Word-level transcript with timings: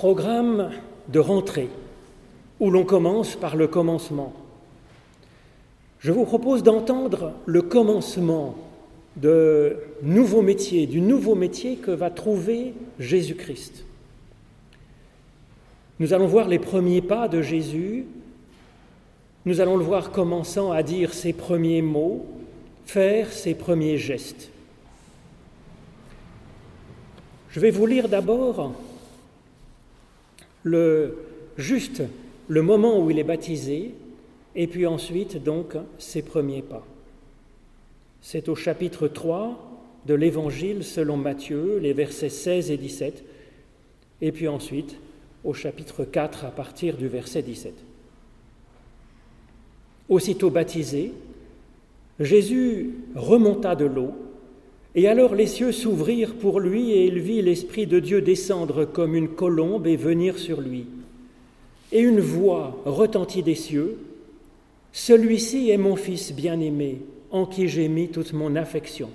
Programme 0.00 0.70
de 1.08 1.18
rentrée, 1.18 1.68
où 2.58 2.70
l'on 2.70 2.86
commence 2.86 3.36
par 3.36 3.54
le 3.54 3.66
commencement. 3.66 4.32
Je 5.98 6.10
vous 6.10 6.24
propose 6.24 6.62
d'entendre 6.62 7.34
le 7.44 7.60
commencement 7.60 8.54
de 9.16 9.76
nouveaux 10.02 10.40
métiers, 10.40 10.86
du 10.86 11.02
nouveau 11.02 11.34
métier 11.34 11.76
que 11.76 11.90
va 11.90 12.08
trouver 12.08 12.72
Jésus-Christ. 12.98 13.84
Nous 15.98 16.14
allons 16.14 16.28
voir 16.28 16.48
les 16.48 16.58
premiers 16.58 17.02
pas 17.02 17.28
de 17.28 17.42
Jésus, 17.42 18.06
nous 19.44 19.60
allons 19.60 19.76
le 19.76 19.84
voir 19.84 20.12
commençant 20.12 20.72
à 20.72 20.82
dire 20.82 21.12
ses 21.12 21.34
premiers 21.34 21.82
mots, 21.82 22.24
faire 22.86 23.30
ses 23.30 23.52
premiers 23.52 23.98
gestes. 23.98 24.48
Je 27.50 27.60
vais 27.60 27.70
vous 27.70 27.84
lire 27.84 28.08
d'abord 28.08 28.72
le, 30.62 31.16
juste 31.56 32.02
le 32.48 32.62
moment 32.62 33.00
où 33.00 33.10
il 33.10 33.18
est 33.18 33.24
baptisé, 33.24 33.94
et 34.54 34.66
puis 34.66 34.86
ensuite 34.86 35.42
donc 35.42 35.74
ses 35.98 36.22
premiers 36.22 36.62
pas. 36.62 36.86
C'est 38.20 38.48
au 38.48 38.54
chapitre 38.54 39.08
3 39.08 39.70
de 40.06 40.14
l'Évangile 40.14 40.84
selon 40.84 41.16
Matthieu, 41.16 41.78
les 41.78 41.92
versets 41.92 42.28
16 42.28 42.70
et 42.70 42.76
17, 42.76 43.24
et 44.22 44.32
puis 44.32 44.48
ensuite 44.48 44.96
au 45.44 45.54
chapitre 45.54 46.04
4 46.04 46.44
à 46.44 46.50
partir 46.50 46.96
du 46.96 47.08
verset 47.08 47.42
17. 47.42 47.74
Aussitôt 50.08 50.50
baptisé, 50.50 51.12
Jésus 52.18 52.90
remonta 53.14 53.74
de 53.74 53.86
l'eau, 53.86 54.12
et 54.94 55.06
alors 55.06 55.34
les 55.34 55.46
cieux 55.46 55.72
s'ouvrirent 55.72 56.34
pour 56.34 56.60
lui, 56.60 56.90
et 56.90 57.06
il 57.06 57.20
vit 57.20 57.42
l'Esprit 57.42 57.86
de 57.86 58.00
Dieu 58.00 58.20
descendre 58.20 58.84
comme 58.84 59.14
une 59.14 59.28
colombe 59.28 59.86
et 59.86 59.96
venir 59.96 60.38
sur 60.38 60.60
lui. 60.60 60.86
Et 61.92 62.00
une 62.00 62.20
voix 62.20 62.80
retentit 62.84 63.42
des 63.42 63.54
cieux, 63.54 63.98
Celui-ci 64.92 65.70
est 65.70 65.76
mon 65.76 65.94
Fils 65.94 66.32
bien-aimé, 66.32 67.02
en 67.30 67.46
qui 67.46 67.68
j'ai 67.68 67.86
mis 67.86 68.08
toute 68.08 68.32
mon 68.32 68.56
affection. 68.56 69.10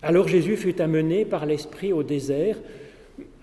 Alors 0.00 0.28
Jésus 0.28 0.56
fut 0.56 0.80
amené 0.80 1.24
par 1.24 1.44
l'Esprit 1.44 1.92
au 1.92 2.04
désert. 2.04 2.56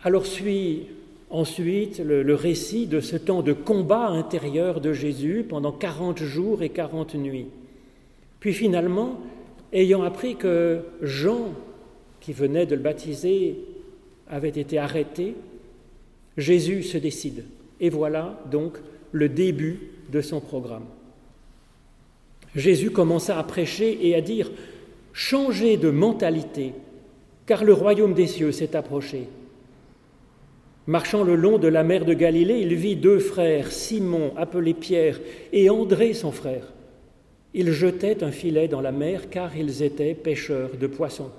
Alors 0.04 0.26
suit 0.26 0.84
ensuite 1.30 2.00
le, 2.00 2.24
le, 2.24 2.36
récit 2.36 2.86
de 2.88 3.02
ce 3.02 3.18
temps 3.18 3.42
de 3.42 3.52
combat 3.52 4.08
intérieur 4.08 4.80
de 4.80 4.94
Jésus 4.94 5.46
pendant 5.48 5.74
quarante 5.74 6.20
jours 6.20 6.64
et 6.64 6.70
quarante 6.70 7.16
nuits. 7.16 7.48
Puis 8.40 8.54
finalement, 8.54 9.20
ayant 9.74 10.04
appris 10.04 10.36
que 10.36 10.82
Jean, 11.02 11.54
qui 12.22 12.32
venait 12.32 12.66
de 12.66 12.76
le 12.76 12.82
baptiser, 12.82 13.58
avait 14.30 14.50
été 14.50 14.78
arrêté, 14.78 15.36
Jésus 16.38 16.84
se 16.84 16.98
décide. 16.98 17.44
Et 17.82 17.90
voilà 17.90 18.40
donc 18.50 18.78
le 19.12 19.28
début 19.28 19.80
de 20.12 20.22
son 20.22 20.40
programme. 20.40 20.86
Jésus 22.56 22.92
commença 22.92 23.38
à 23.38 23.44
prêcher 23.44 24.08
et 24.08 24.16
à 24.16 24.22
dire 24.22 24.52
Changez 25.12 25.78
de 25.78 25.90
mentalité, 25.90 26.74
car 27.46 27.64
le 27.64 27.74
royaume 27.74 28.14
des 28.14 28.28
cieux 28.28 28.52
s'est 28.52 28.76
approché. 28.76 29.28
Marchant 30.88 31.24
le 31.24 31.36
long 31.36 31.60
de 31.60 31.68
la 31.68 31.84
mer 31.84 32.04
de 32.04 32.14
Galilée, 32.14 32.60
il 32.60 32.74
vit 32.76 32.96
deux 32.96 33.20
frères, 33.20 33.72
Simon, 33.72 34.34
appelé 34.36 34.74
Pierre, 34.74 35.20
et 35.52 35.70
André, 35.70 36.14
son 36.14 36.32
frère. 36.32 36.73
Ils 37.54 37.72
jetaient 37.72 38.24
un 38.24 38.32
filet 38.32 38.68
dans 38.68 38.82
la 38.82 38.92
mer 38.92 39.30
car 39.30 39.56
ils 39.56 39.84
étaient 39.84 40.16
pêcheurs 40.16 40.78
de 40.80 40.88
poissons. 40.88 41.32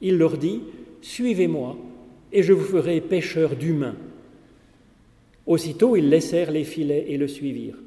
Il 0.00 0.16
leur 0.18 0.38
dit, 0.38 0.62
Suivez-moi, 1.02 1.76
et 2.32 2.42
je 2.42 2.52
vous 2.52 2.64
ferai 2.64 3.00
pêcheurs 3.00 3.56
d'humains. 3.56 3.96
Aussitôt 5.46 5.96
ils 5.96 6.08
laissèrent 6.08 6.50
les 6.50 6.64
filets 6.64 7.06
et 7.08 7.18
le 7.18 7.28
suivirent. 7.28 7.78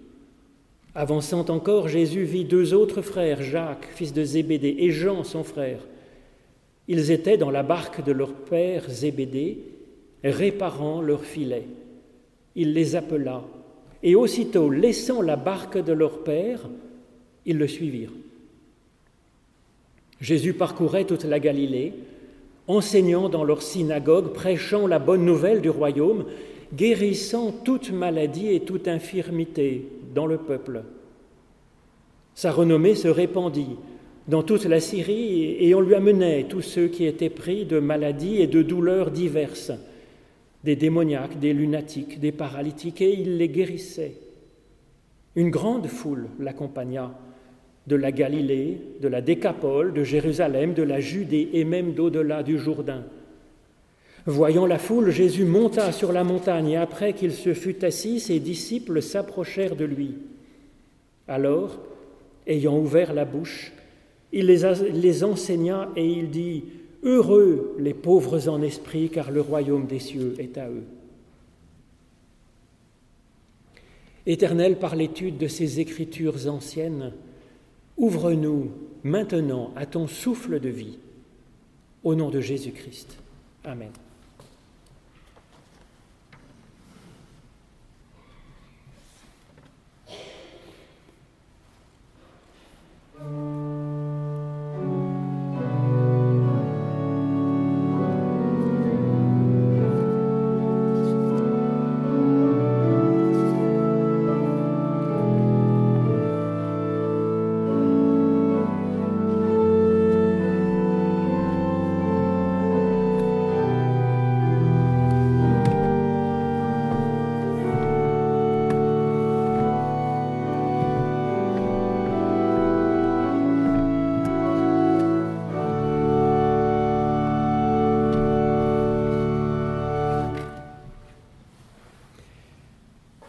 Avançant 0.93 1.45
encore, 1.49 1.87
Jésus 1.87 2.23
vit 2.23 2.45
deux 2.45 2.73
autres 2.73 3.01
frères, 3.01 3.41
Jacques, 3.41 3.87
fils 3.93 4.13
de 4.13 4.23
Zébédée, 4.23 4.75
et 4.79 4.91
Jean, 4.91 5.23
son 5.23 5.43
frère. 5.43 5.85
Ils 6.87 7.11
étaient 7.11 7.37
dans 7.37 7.51
la 7.51 7.63
barque 7.63 8.03
de 8.03 8.11
leur 8.11 8.33
père 8.33 8.89
Zébédée, 8.89 9.59
réparant 10.23 11.01
leurs 11.01 11.23
filets. 11.23 11.67
Il 12.55 12.73
les 12.73 12.95
appela, 12.95 13.43
et 14.01 14.15
aussitôt, 14.15 14.69
laissant 14.69 15.21
la 15.21 15.35
barque 15.35 15.77
de 15.77 15.93
leur 15.93 16.23
père, 16.23 16.67
ils 17.47 17.57
le 17.57 17.67
suivirent. 17.67 18.13
Jésus 20.21 20.53
parcourait 20.53 21.05
toute 21.05 21.23
la 21.23 21.39
Galilée, 21.39 21.93
enseignant 22.67 23.29
dans 23.29 23.43
leur 23.43 23.61
synagogue, 23.61 24.33
prêchant 24.33 24.85
la 24.85 24.99
bonne 24.99 25.25
nouvelle 25.25 25.61
du 25.61 25.69
royaume, 25.69 26.25
guérissant 26.75 27.51
toute 27.51 27.91
maladie 27.91 28.49
et 28.49 28.59
toute 28.59 28.87
infirmité 28.87 29.87
dans 30.13 30.25
le 30.25 30.37
peuple. 30.37 30.83
Sa 32.35 32.51
renommée 32.51 32.95
se 32.95 33.07
répandit 33.07 33.77
dans 34.27 34.43
toute 34.43 34.65
la 34.65 34.81
Syrie 34.81 35.55
et 35.59 35.73
on 35.73 35.81
lui 35.81 35.95
amenait 35.95 36.43
tous 36.43 36.61
ceux 36.61 36.87
qui 36.87 37.05
étaient 37.05 37.29
pris 37.29 37.65
de 37.65 37.79
maladies 37.79 38.41
et 38.41 38.47
de 38.47 38.61
douleurs 38.61 39.11
diverses, 39.11 39.71
des 40.65 40.75
démoniaques, 40.75 41.39
des 41.39 41.53
lunatiques, 41.53 42.19
des 42.19 42.33
paralytiques, 42.33 43.01
et 43.01 43.13
il 43.13 43.37
les 43.37 43.47
guérissait. 43.47 44.15
Une 45.35 45.49
grande 45.49 45.87
foule 45.87 46.27
l'accompagna 46.39 47.17
de 47.87 47.95
la 47.95 48.11
Galilée, 48.11 48.79
de 49.01 49.07
la 49.07 49.21
Décapole, 49.21 49.93
de 49.93 50.03
Jérusalem, 50.03 50.73
de 50.73 50.83
la 50.83 50.99
Judée 50.99 51.49
et 51.53 51.63
même 51.63 51.93
d'au-delà 51.93 52.43
du 52.43 52.57
Jourdain. 52.57 53.05
Voyant 54.25 54.65
la 54.65 54.77
foule, 54.77 55.09
Jésus 55.09 55.45
monta 55.45 55.93
sur 55.93 56.11
la 56.11 56.25
montagne 56.25 56.71
et 56.71 56.77
après 56.77 57.13
qu'il 57.13 57.31
se 57.31 57.53
fut 57.53 57.85
assis, 57.85 58.19
ses 58.19 58.39
disciples 58.39 59.01
s'approchèrent 59.01 59.77
de 59.77 59.85
lui. 59.85 60.15
Alors, 61.29 61.79
ayant 62.45 62.77
ouvert 62.77 63.13
la 63.13 63.23
bouche, 63.23 63.71
il 64.33 64.47
les, 64.47 65.23
enseigna 65.23 65.89
et 65.95 66.05
il 66.05 66.29
dit, 66.29 66.65
Heureux 67.03 67.75
les 67.79 67.93
pauvres 67.93 68.49
en 68.49 68.61
esprit, 68.61 69.09
car 69.09 69.31
le 69.31 69.39
royaume 69.39 69.85
des 69.85 69.99
cieux 69.99 70.35
est 70.39 70.57
à 70.57 70.67
eux. 70.67 70.83
Éternel, 74.25 74.77
par 74.77 74.97
l'étude 74.97 75.37
de 75.37 75.47
ces 75.47 75.79
écritures 75.79 76.47
anciennes, 76.49 77.13
Ouvre-nous 77.97 78.71
maintenant 79.03 79.71
à 79.75 79.85
ton 79.85 80.07
souffle 80.07 80.59
de 80.59 80.69
vie. 80.69 80.99
Au 82.03 82.15
nom 82.15 82.29
de 82.29 82.39
Jésus-Christ. 82.39 83.17
Amen. 83.63 83.91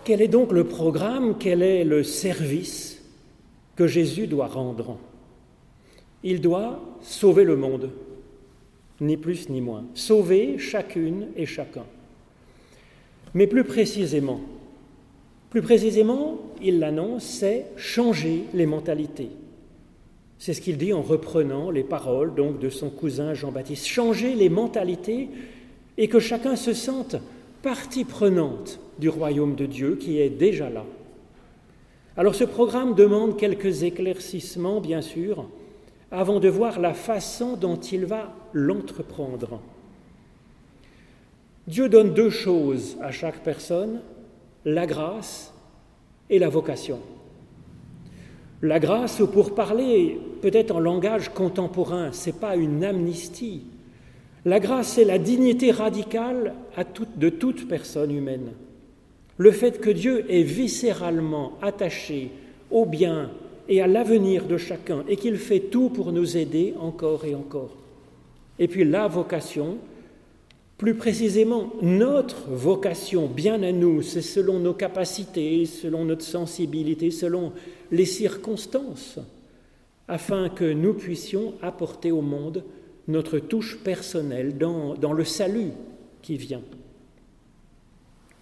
Quel 0.08 0.22
est 0.22 0.28
donc 0.28 0.52
le 0.52 0.64
programme, 0.64 1.36
quel 1.38 1.62
est 1.62 1.84
le 1.84 2.02
service 2.02 2.98
que 3.76 3.86
Jésus 3.86 4.26
doit 4.26 4.46
rendre? 4.46 4.96
Il 6.24 6.40
doit 6.40 6.80
sauver 7.02 7.44
le 7.44 7.56
monde, 7.56 7.90
ni 9.02 9.18
plus 9.18 9.50
ni 9.50 9.60
moins, 9.60 9.84
sauver 9.92 10.56
chacune 10.56 11.26
et 11.36 11.44
chacun. 11.44 11.84
Mais 13.34 13.46
plus 13.46 13.64
précisément, 13.64 14.40
plus 15.50 15.60
précisément, 15.60 16.38
il 16.62 16.78
l'annonce, 16.78 17.24
c'est 17.24 17.66
changer 17.76 18.44
les 18.54 18.64
mentalités. 18.64 19.28
C'est 20.38 20.54
ce 20.54 20.62
qu'il 20.62 20.78
dit 20.78 20.94
en 20.94 21.02
reprenant 21.02 21.70
les 21.70 21.84
paroles 21.84 22.34
donc 22.34 22.58
de 22.60 22.70
son 22.70 22.88
cousin 22.88 23.34
Jean-Baptiste. 23.34 23.84
Changer 23.84 24.34
les 24.34 24.48
mentalités 24.48 25.28
et 25.98 26.08
que 26.08 26.18
chacun 26.18 26.56
se 26.56 26.72
sente 26.72 27.16
partie 27.62 28.04
prenante 28.04 28.80
du 28.98 29.08
royaume 29.08 29.54
de 29.54 29.66
Dieu 29.66 29.96
qui 29.96 30.20
est 30.20 30.30
déjà 30.30 30.70
là. 30.70 30.84
Alors 32.16 32.34
ce 32.34 32.44
programme 32.44 32.94
demande 32.94 33.36
quelques 33.36 33.82
éclaircissements, 33.82 34.80
bien 34.80 35.00
sûr, 35.00 35.48
avant 36.10 36.40
de 36.40 36.48
voir 36.48 36.80
la 36.80 36.94
façon 36.94 37.56
dont 37.56 37.76
il 37.76 38.06
va 38.06 38.32
l'entreprendre. 38.52 39.60
Dieu 41.66 41.88
donne 41.88 42.14
deux 42.14 42.30
choses 42.30 42.96
à 43.00 43.10
chaque 43.10 43.42
personne, 43.42 44.00
la 44.64 44.86
grâce 44.86 45.52
et 46.30 46.38
la 46.38 46.48
vocation. 46.48 46.98
La 48.62 48.80
grâce, 48.80 49.22
pour 49.32 49.54
parler 49.54 50.18
peut-être 50.42 50.74
en 50.74 50.80
langage 50.80 51.28
contemporain, 51.28 52.10
ce 52.12 52.30
n'est 52.30 52.36
pas 52.36 52.56
une 52.56 52.84
amnistie. 52.84 53.62
La 54.44 54.60
grâce, 54.60 54.94
c'est 54.94 55.04
la 55.04 55.18
dignité 55.18 55.70
radicale 55.70 56.54
de 57.16 57.28
toute 57.28 57.68
personne 57.68 58.14
humaine. 58.14 58.52
Le 59.36 59.50
fait 59.52 59.80
que 59.80 59.90
Dieu 59.90 60.24
est 60.28 60.42
viscéralement 60.42 61.52
attaché 61.62 62.30
au 62.70 62.84
bien 62.84 63.30
et 63.68 63.80
à 63.80 63.86
l'avenir 63.86 64.46
de 64.46 64.56
chacun 64.56 65.04
et 65.08 65.16
qu'il 65.16 65.36
fait 65.36 65.60
tout 65.60 65.90
pour 65.90 66.12
nous 66.12 66.36
aider 66.36 66.74
encore 66.80 67.24
et 67.24 67.34
encore. 67.34 67.76
Et 68.58 68.66
puis 68.66 68.84
la 68.84 69.06
vocation, 69.06 69.78
plus 70.76 70.94
précisément, 70.94 71.72
notre 71.82 72.48
vocation, 72.50 73.26
bien 73.26 73.62
à 73.62 73.72
nous, 73.72 74.02
c'est 74.02 74.22
selon 74.22 74.58
nos 74.58 74.74
capacités, 74.74 75.66
selon 75.66 76.04
notre 76.04 76.24
sensibilité, 76.24 77.10
selon 77.10 77.52
les 77.92 78.06
circonstances, 78.06 79.18
afin 80.08 80.48
que 80.48 80.72
nous 80.72 80.94
puissions 80.94 81.54
apporter 81.62 82.10
au 82.10 82.22
monde 82.22 82.64
notre 83.08 83.38
touche 83.38 83.78
personnelle 83.78 84.58
dans, 84.58 85.12
le 85.12 85.24
salut 85.24 85.72
qui 86.22 86.36
vient. 86.36 86.62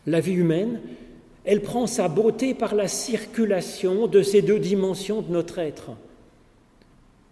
La 0.07 0.21
vie 0.21 0.35
humaine, 0.35 0.81
elle 1.45 1.63
prend 1.63 1.87
sa 1.87 2.09
beauté 2.09 2.53
par 2.53 2.75
la 2.75 2.89
circulation 2.89 4.09
de 4.09 4.23
ces 4.23 4.43
deux 4.43 4.59
dimensions 4.59 5.23
de 5.23 5.33
notre 5.33 5.61
être, 5.61 5.93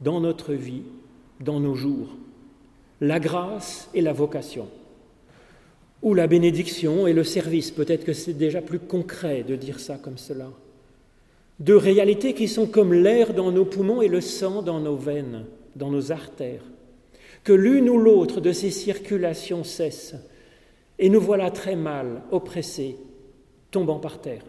dans 0.01 0.21
notre 0.21 0.55
vie, 0.55 0.83
dans 1.41 1.59
nos 1.59 1.75
jours, 1.75 2.17
la 3.01 3.19
grâce 3.19 3.91
et 3.93 4.01
la 4.01 4.13
vocation 4.13 4.69
ou 6.03 6.15
la 6.15 6.27
bénédiction 6.27 7.07
et 7.07 7.13
le 7.13 7.25
service. 7.25 7.71
Peut-être 7.71 8.05
que 8.05 8.13
c'est 8.13 8.35
déjà 8.35 8.61
plus 8.61 8.79
concret 8.79 9.43
de 9.43 9.57
dire 9.57 9.81
ça 9.81 9.97
comme 9.97 10.19
cela. 10.19 10.51
Deux 11.59 11.77
réalités 11.77 12.35
qui 12.35 12.47
sont 12.47 12.67
comme 12.67 12.93
l'air 12.93 13.33
dans 13.33 13.51
nos 13.51 13.65
poumons 13.65 14.03
et 14.03 14.09
le 14.09 14.21
sang 14.21 14.63
dans 14.63 14.81
nos 14.81 14.97
veines, 14.97 15.47
dans 15.75 15.91
nos 15.91 16.13
artères. 16.13 16.63
Que 17.45 17.53
l'une 17.53 17.91
ou 17.91 17.99
l'autre 17.99 18.41
de 18.41 18.53
ces 18.53 18.71
circulations 18.71 19.65
cesse, 19.65 20.15
et 20.99 21.11
nous 21.11 21.21
voilà 21.21 21.51
très 21.51 21.77
mal, 21.77 22.23
oppressés, 22.31 22.97
tombant 23.71 23.99
par 23.99 24.21
terre. 24.21 24.45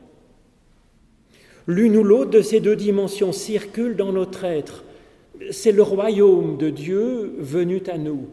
L'une 1.68 1.98
ou 1.98 2.04
l'autre 2.04 2.32
de 2.32 2.42
ces 2.42 2.60
deux 2.60 2.76
dimensions 2.76 3.32
circule 3.32 3.96
dans 3.96 4.12
notre 4.12 4.44
être. 4.44 4.84
C'est 5.52 5.72
le 5.72 5.82
royaume 5.82 6.58
de 6.58 6.70
Dieu 6.70 7.36
venu 7.40 7.82
à 7.92 7.98
nous, 7.98 8.28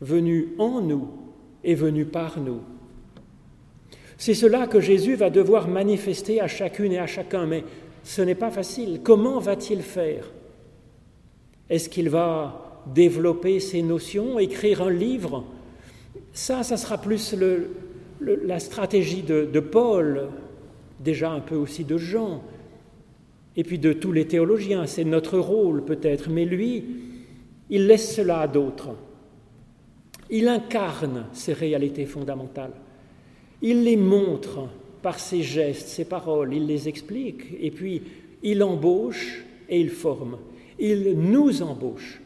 venu 0.00 0.54
en 0.58 0.80
nous, 0.80 1.08
est 1.62 1.74
venu 1.74 2.04
par 2.04 2.40
nous. 2.40 2.60
C'est 4.16 4.34
cela 4.34 4.66
que 4.66 4.80
Jésus 4.80 5.14
va 5.14 5.30
devoir 5.30 5.68
manifester 5.68 6.40
à 6.40 6.48
chacune 6.48 6.92
et 6.92 6.98
à 6.98 7.06
chacun, 7.06 7.46
mais 7.46 7.64
ce 8.02 8.22
n'est 8.22 8.34
pas 8.34 8.50
facile. 8.50 9.00
Comment 9.02 9.38
va-t-il 9.38 9.82
faire? 9.82 10.32
Est-ce 11.68 11.88
qu'il 11.88 12.08
va 12.08 12.63
développer 12.86 13.60
ses 13.60 13.82
notions, 13.82 14.38
écrire 14.38 14.82
un 14.82 14.90
livre 14.90 15.44
Ça, 16.32 16.62
ça 16.62 16.76
sera 16.76 16.98
plus 16.98 17.34
la 18.20 18.58
stratégie 18.58 19.22
de, 19.22 19.48
de 19.50 19.60
Paul, 19.60 20.28
déjà 21.00 21.30
un 21.30 21.40
peu 21.40 21.56
aussi 21.56 21.84
de 21.84 21.96
Jean, 21.96 22.42
et 23.56 23.62
puis 23.62 23.78
de 23.78 23.92
tous 23.92 24.12
les 24.12 24.26
théologiens. 24.26 24.86
C'est 24.86 25.04
notre 25.04 25.38
rôle 25.38 25.84
peut-être, 25.84 26.30
mais 26.30 26.44
lui, 26.44 26.84
il 27.70 27.86
laisse 27.86 28.14
cela 28.14 28.40
à 28.40 28.48
d'autres. 28.48 28.90
Il 30.30 30.48
incarne 30.48 31.26
ces 31.32 31.52
réalités 31.52 32.06
fondamentales. 32.06 32.72
Il 33.62 33.84
les 33.84 33.96
montre 33.96 34.68
par 35.02 35.18
ses 35.18 35.42
gestes, 35.42 35.88
ses 35.88 36.06
paroles, 36.06 36.54
il 36.54 36.66
les 36.66 36.88
explique, 36.88 37.42
et 37.60 37.70
puis 37.70 38.02
il 38.42 38.62
embauche 38.62 39.44
et 39.68 39.80
il 39.80 39.90
forme. 39.90 40.38
Il 40.78 41.14
nous 41.16 41.62
embauche 41.62 42.20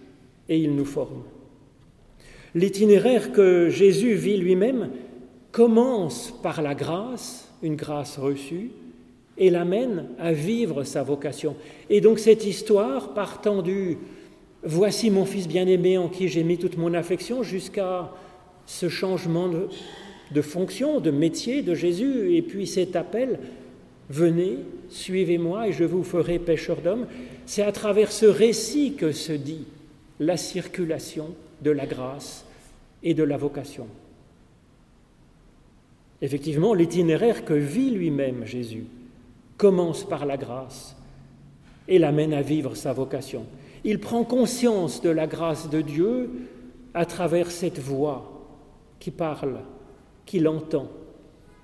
et 0.48 0.58
il 0.58 0.74
nous 0.74 0.84
forme. 0.84 1.22
L'itinéraire 2.54 3.32
que 3.32 3.68
Jésus 3.68 4.14
vit 4.14 4.36
lui-même 4.38 4.90
commence 5.52 6.34
par 6.42 6.62
la 6.62 6.74
grâce, 6.74 7.52
une 7.62 7.76
grâce 7.76 8.18
reçue, 8.18 8.70
et 9.36 9.50
l'amène 9.50 10.06
à 10.18 10.32
vivre 10.32 10.82
sa 10.84 11.02
vocation. 11.02 11.56
Et 11.90 12.00
donc 12.00 12.18
cette 12.18 12.44
histoire, 12.44 13.14
partant 13.14 13.62
du 13.62 13.98
Voici 14.64 15.10
mon 15.10 15.24
fils 15.24 15.46
bien-aimé 15.46 15.98
en 15.98 16.08
qui 16.08 16.26
j'ai 16.26 16.42
mis 16.42 16.58
toute 16.58 16.76
mon 16.76 16.92
affection 16.92 17.44
jusqu'à 17.44 18.10
ce 18.66 18.88
changement 18.88 19.48
de, 19.48 20.42
fonction, 20.42 20.98
de 20.98 21.12
métier 21.12 21.62
de 21.62 21.74
Jésus, 21.74 22.34
et 22.34 22.42
puis 22.42 22.66
cet 22.66 22.96
appel, 22.96 23.38
venez, 24.10 24.58
suivez-moi 24.88 25.68
et 25.68 25.72
je 25.72 25.84
vous 25.84 26.02
ferai 26.02 26.40
pêcheur 26.40 26.78
d'hommes. 26.80 27.06
C'est 27.46 27.62
à 27.62 27.70
travers 27.70 28.10
ce 28.10 28.26
récit 28.26 28.94
que 28.94 29.12
se 29.12 29.32
dit 29.32 29.64
la 30.20 30.36
circulation 30.36 31.34
de 31.62 31.70
la 31.70 31.86
grâce 31.86 32.44
et 33.02 33.14
de 33.14 33.22
la 33.22 33.36
vocation. 33.36 33.86
Effectivement, 36.20 36.74
l'itinéraire 36.74 37.44
que 37.44 37.54
vit 37.54 37.90
lui-même 37.90 38.44
Jésus 38.44 38.86
commence 39.56 40.04
par 40.04 40.26
la 40.26 40.36
grâce 40.36 40.96
et 41.86 41.98
l'amène 41.98 42.32
à 42.32 42.42
vivre 42.42 42.74
sa 42.74 42.92
vocation. 42.92 43.46
Il 43.84 44.00
prend 44.00 44.24
conscience 44.24 45.00
de 45.00 45.10
la 45.10 45.26
grâce 45.26 45.70
de 45.70 45.80
Dieu 45.80 46.30
à 46.94 47.06
travers 47.06 47.50
cette 47.50 47.78
voix 47.78 48.46
qui 48.98 49.10
parle, 49.10 49.60
qu'il 50.26 50.48
entend. 50.48 50.88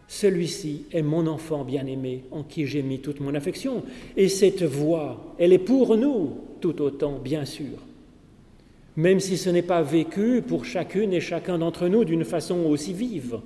Celui-ci 0.07 0.87
est 0.93 1.03
mon 1.03 1.27
enfant 1.27 1.65
bien-aimé 1.65 2.25
en 2.31 2.45
qui 2.45 2.67
j'ai 2.67 2.83
mis 2.83 3.01
toute 3.01 3.21
mon 3.21 3.35
affection. 3.35 3.83
Et 4.17 4.29
cette 4.29 4.63
voix, 4.63 5.35
elle 5.39 5.53
est 5.53 5.59
pour 5.59 5.97
nous 5.97 6.39
tout 6.61 6.81
autant, 6.81 7.19
bien 7.19 7.45
sûr. 7.45 7.79
Même 8.97 9.21
si 9.21 9.37
ce 9.37 9.51
n'est 9.51 9.63
pas 9.63 9.83
vécu 9.83 10.43
pour 10.47 10.65
chacune 10.65 11.13
et 11.13 11.21
chacun 11.21 11.59
d'entre 11.59 11.89
nous 11.89 12.05
d'une 12.05 12.25
façon 12.25 12.61
aussi 12.67 12.93
vive. 12.93 13.41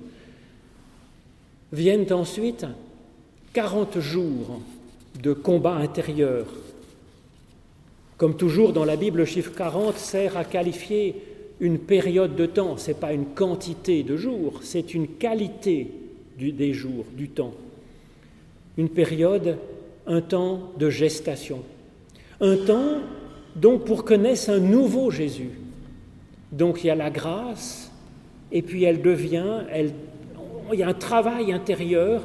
Viennent 1.71 2.11
ensuite 2.13 2.65
40 3.53 3.99
jours 3.99 4.61
de 5.21 5.33
combat 5.33 5.75
intérieur 5.75 6.45
comme 8.19 8.35
toujours 8.35 8.73
dans 8.73 8.83
la 8.83 8.97
Bible, 8.97 9.19
le 9.19 9.25
chiffre 9.25 9.53
40 9.55 9.97
sert 9.97 10.35
à 10.35 10.43
qualifier 10.43 11.15
une 11.61 11.79
période 11.79 12.35
de 12.35 12.45
temps. 12.45 12.75
Ce 12.75 12.89
n'est 12.89 12.97
pas 12.97 13.13
une 13.13 13.27
quantité 13.27 14.03
de 14.03 14.17
jours, 14.17 14.59
c'est 14.61 14.93
une 14.93 15.07
qualité 15.07 15.89
des 16.37 16.73
jours, 16.73 17.05
du 17.15 17.29
temps. 17.29 17.53
Une 18.77 18.89
période, 18.89 19.57
un 20.05 20.19
temps 20.19 20.73
de 20.77 20.89
gestation. 20.89 21.63
Un 22.41 22.57
temps 22.57 22.97
donc 23.55 23.85
pour 23.85 24.05
connaître 24.05 24.49
un 24.49 24.59
nouveau 24.59 25.11
Jésus. 25.11 25.51
Donc 26.51 26.83
il 26.83 26.87
y 26.87 26.89
a 26.89 26.95
la 26.95 27.09
grâce, 27.09 27.91
et 28.51 28.61
puis 28.61 28.83
elle 28.83 29.01
devient, 29.01 29.63
il 30.73 30.79
y 30.79 30.83
a 30.83 30.87
un 30.87 30.93
travail 30.93 31.51
intérieur 31.51 32.23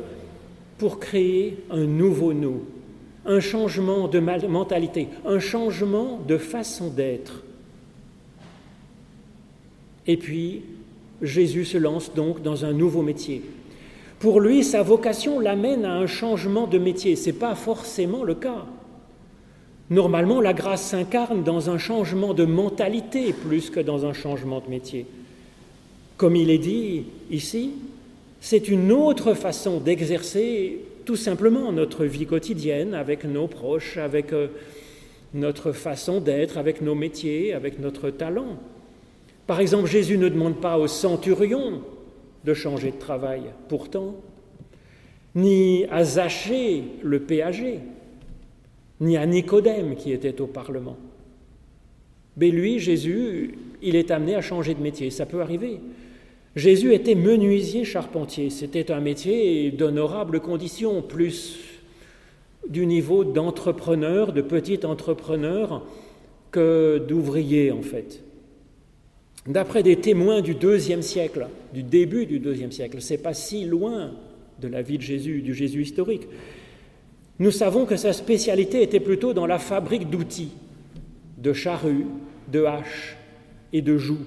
pour 0.78 0.98
créer 0.98 1.58
un 1.70 1.84
nouveau 1.84 2.32
nous, 2.32 2.64
un 3.26 3.40
changement 3.40 4.08
de 4.08 4.18
mentalité, 4.18 5.08
un 5.24 5.38
changement 5.38 6.20
de 6.26 6.38
façon 6.38 6.88
d'être. 6.88 7.42
Et 10.06 10.16
puis, 10.16 10.62
Jésus 11.22 11.64
se 11.64 11.78
lance 11.78 12.12
donc 12.14 12.42
dans 12.42 12.64
un 12.64 12.72
nouveau 12.72 13.02
métier. 13.02 13.42
Pour 14.18 14.40
lui, 14.40 14.64
sa 14.64 14.82
vocation 14.82 15.40
l'amène 15.40 15.84
à 15.84 15.94
un 15.94 16.06
changement 16.06 16.66
de 16.66 16.78
métier. 16.78 17.16
Ce 17.16 17.26
n'est 17.26 17.32
pas 17.36 17.54
forcément 17.54 18.24
le 18.24 18.34
cas. 18.34 18.66
Normalement, 19.94 20.40
la 20.40 20.54
grâce 20.54 20.82
s'incarne 20.82 21.44
dans 21.44 21.70
un 21.70 21.78
changement 21.78 22.34
de 22.34 22.44
mentalité 22.44 23.32
plus 23.32 23.70
que 23.70 23.78
dans 23.78 24.06
un 24.06 24.12
changement 24.12 24.58
de 24.58 24.68
métier. 24.68 25.06
Comme 26.16 26.34
il 26.34 26.50
est 26.50 26.58
dit 26.58 27.04
ici, 27.30 27.70
c'est 28.40 28.66
une 28.66 28.90
autre 28.90 29.34
façon 29.34 29.78
d'exercer 29.78 30.80
tout 31.04 31.14
simplement 31.14 31.70
notre 31.70 32.06
vie 32.06 32.26
quotidienne 32.26 32.92
avec 32.92 33.22
nos 33.22 33.46
proches, 33.46 33.96
avec 33.96 34.32
euh, 34.32 34.48
notre 35.32 35.70
façon 35.70 36.20
d'être, 36.20 36.58
avec 36.58 36.80
nos 36.80 36.96
métiers, 36.96 37.54
avec 37.54 37.78
notre 37.78 38.10
talent. 38.10 38.58
Par 39.46 39.60
exemple, 39.60 39.88
Jésus 39.88 40.18
ne 40.18 40.28
demande 40.28 40.60
pas 40.60 40.76
au 40.76 40.88
centurion 40.88 41.82
de 42.44 42.52
changer 42.52 42.90
de 42.90 42.98
travail, 42.98 43.42
pourtant, 43.68 44.16
ni 45.36 45.84
à 45.88 46.02
Zachée, 46.02 46.82
le 47.04 47.20
péager, 47.20 47.78
ni 49.00 49.16
à 49.16 49.26
Nicodème 49.26 49.96
qui 49.96 50.12
était 50.12 50.40
au 50.40 50.46
Parlement. 50.46 50.96
Mais 52.36 52.50
lui, 52.50 52.78
Jésus, 52.78 53.54
il 53.82 53.96
est 53.96 54.10
amené 54.10 54.34
à 54.34 54.40
changer 54.40 54.74
de 54.74 54.82
métier. 54.82 55.10
Ça 55.10 55.26
peut 55.26 55.40
arriver. 55.40 55.80
Jésus 56.56 56.92
était 56.94 57.14
menuisier 57.14 57.84
charpentier. 57.84 58.50
C'était 58.50 58.90
un 58.92 59.00
métier 59.00 59.70
d'honorable 59.70 60.40
condition, 60.40 61.02
plus 61.02 61.58
du 62.68 62.86
niveau 62.86 63.24
d'entrepreneur, 63.24 64.32
de 64.32 64.40
petit 64.40 64.84
entrepreneur, 64.84 65.84
que 66.50 67.04
d'ouvrier 67.06 67.72
en 67.72 67.82
fait. 67.82 68.22
d'après 69.46 69.82
des 69.82 69.96
témoins 69.96 70.40
du 70.40 70.54
deuxième 70.54 71.02
siècle, 71.02 71.48
du 71.74 71.82
début 71.82 72.24
du 72.26 72.38
deuxième 72.38 72.72
siècle, 72.72 72.98
c'est 73.00 73.18
pas 73.18 73.34
si 73.34 73.64
loin 73.64 74.12
de 74.60 74.68
la 74.68 74.80
vie 74.80 74.96
de 74.96 75.02
Jésus, 75.02 75.42
du 75.42 75.52
Jésus 75.52 75.82
historique, 75.82 76.28
nous 77.38 77.50
savons 77.50 77.84
que 77.84 77.96
sa 77.96 78.12
spécialité 78.12 78.82
était 78.82 79.00
plutôt 79.00 79.32
dans 79.32 79.46
la 79.46 79.58
fabrique 79.58 80.08
d'outils, 80.08 80.52
de 81.38 81.52
charrues, 81.52 82.06
de 82.52 82.64
haches 82.64 83.16
et 83.72 83.82
de 83.82 83.98
joues. 83.98 84.26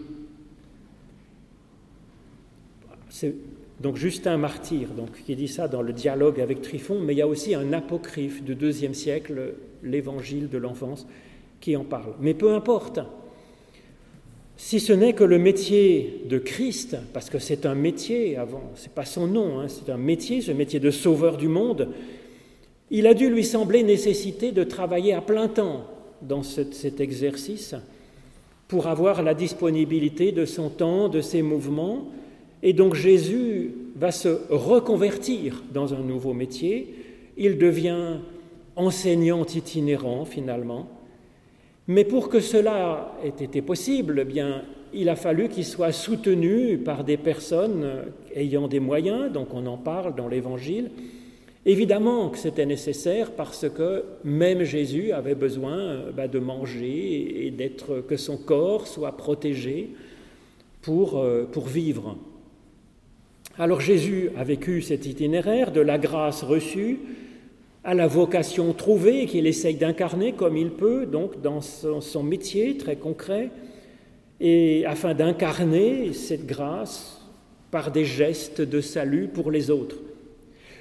C'est 3.09 3.33
donc 3.79 3.95
Justin 3.95 4.37
Martyr 4.37 4.89
qui 5.25 5.35
dit 5.35 5.47
ça 5.47 5.67
dans 5.67 5.81
le 5.81 5.93
dialogue 5.93 6.41
avec 6.41 6.61
Tryphon, 6.61 6.99
mais 6.99 7.13
il 7.13 7.17
y 7.17 7.21
a 7.21 7.27
aussi 7.27 7.55
un 7.55 7.73
apocryphe 7.73 8.43
du 8.43 8.55
deuxième 8.55 8.93
siècle, 8.93 9.53
l'évangile 9.83 10.49
de 10.49 10.57
l'enfance, 10.57 11.07
qui 11.61 11.75
en 11.75 11.83
parle. 11.83 12.13
Mais 12.19 12.33
peu 12.33 12.53
importe, 12.53 12.99
si 14.57 14.79
ce 14.79 14.91
n'est 14.91 15.13
que 15.13 15.23
le 15.23 15.37
métier 15.37 16.23
de 16.27 16.39
Christ, 16.39 16.97
parce 17.13 17.29
que 17.29 17.37
c'est 17.37 17.65
un 17.65 17.75
métier 17.75 18.37
avant, 18.37 18.71
c'est 18.75 18.91
pas 18.91 19.05
son 19.05 19.27
nom, 19.27 19.59
hein, 19.59 19.67
c'est 19.67 19.91
un 19.91 19.97
métier, 19.97 20.41
ce 20.41 20.51
métier 20.51 20.79
de 20.79 20.89
sauveur 20.89 21.37
du 21.37 21.47
monde, 21.47 21.89
il 22.89 23.07
a 23.07 23.13
dû 23.13 23.29
lui 23.29 23.43
sembler 23.43 23.83
nécessiter 23.83 24.51
de 24.51 24.63
travailler 24.63 25.13
à 25.13 25.21
plein 25.21 25.47
temps 25.47 25.85
dans 26.21 26.43
cet 26.43 26.99
exercice 26.99 27.75
pour 28.67 28.87
avoir 28.87 29.23
la 29.23 29.33
disponibilité 29.33 30.31
de 30.31 30.45
son 30.45 30.69
temps, 30.69 31.07
de 31.07 31.21
ses 31.21 31.41
mouvements, 31.41 32.07
et 32.63 32.73
donc 32.73 32.95
Jésus 32.95 33.71
va 33.95 34.11
se 34.11 34.39
reconvertir 34.49 35.63
dans 35.73 35.93
un 35.93 35.99
nouveau 35.99 36.33
métier, 36.33 36.93
il 37.37 37.57
devient 37.57 38.17
enseignant 38.75 39.45
itinérant 39.45 40.25
finalement, 40.25 40.87
mais 41.87 42.03
pour 42.03 42.29
que 42.29 42.39
cela 42.39 43.13
ait 43.23 43.43
été 43.43 43.61
possible, 43.61 44.19
eh 44.21 44.25
bien, 44.25 44.63
il 44.93 45.09
a 45.09 45.15
fallu 45.15 45.47
qu'il 45.47 45.65
soit 45.65 45.91
soutenu 45.91 46.77
par 46.77 47.03
des 47.03 47.17
personnes 47.17 47.87
ayant 48.35 48.67
des 48.67 48.79
moyens, 48.79 49.31
donc 49.31 49.53
on 49.53 49.65
en 49.65 49.77
parle 49.77 50.15
dans 50.15 50.27
l'Évangile. 50.27 50.91
Évidemment 51.67 52.29
que 52.29 52.37
c'était 52.37 52.65
nécessaire 52.65 53.31
parce 53.31 53.67
que 53.67 54.05
même 54.23 54.63
Jésus 54.63 55.11
avait 55.11 55.35
besoin 55.35 55.97
bah, 56.15 56.29
de 56.29 56.39
manger 56.39 57.45
et 57.45 57.51
d'être 57.51 57.99
que 58.07 58.15
son 58.15 58.37
corps 58.37 58.87
soit 58.87 59.17
protégé 59.17 59.89
pour, 60.81 61.19
euh, 61.19 61.43
pour 61.43 61.67
vivre. 61.67 62.15
Alors 63.59 63.81
Jésus 63.81 64.29
a 64.37 64.45
vécu 64.45 64.81
cet 64.81 65.05
itinéraire 65.07 65.73
de 65.73 65.81
la 65.81 65.97
grâce 65.97 66.41
reçue 66.41 66.99
à 67.83 67.93
la 67.93 68.07
vocation 68.07 68.71
trouvée 68.71 69.25
qu'il 69.25 69.45
essaye 69.45 69.75
d'incarner 69.75 70.31
comme 70.31 70.55
il 70.55 70.69
peut, 70.69 71.05
donc 71.05 71.41
dans 71.41 71.59
son, 71.59 72.23
métier 72.23 72.77
très 72.77 72.95
concret, 72.95 73.49
et 74.39 74.85
afin 74.85 75.13
d'incarner 75.13 76.13
cette 76.13 76.45
grâce 76.45 77.21
par 77.71 77.91
des 77.91 78.05
gestes 78.05 78.61
de 78.61 78.79
salut 78.79 79.27
pour 79.27 79.51
les 79.51 79.69
autres. 79.69 79.97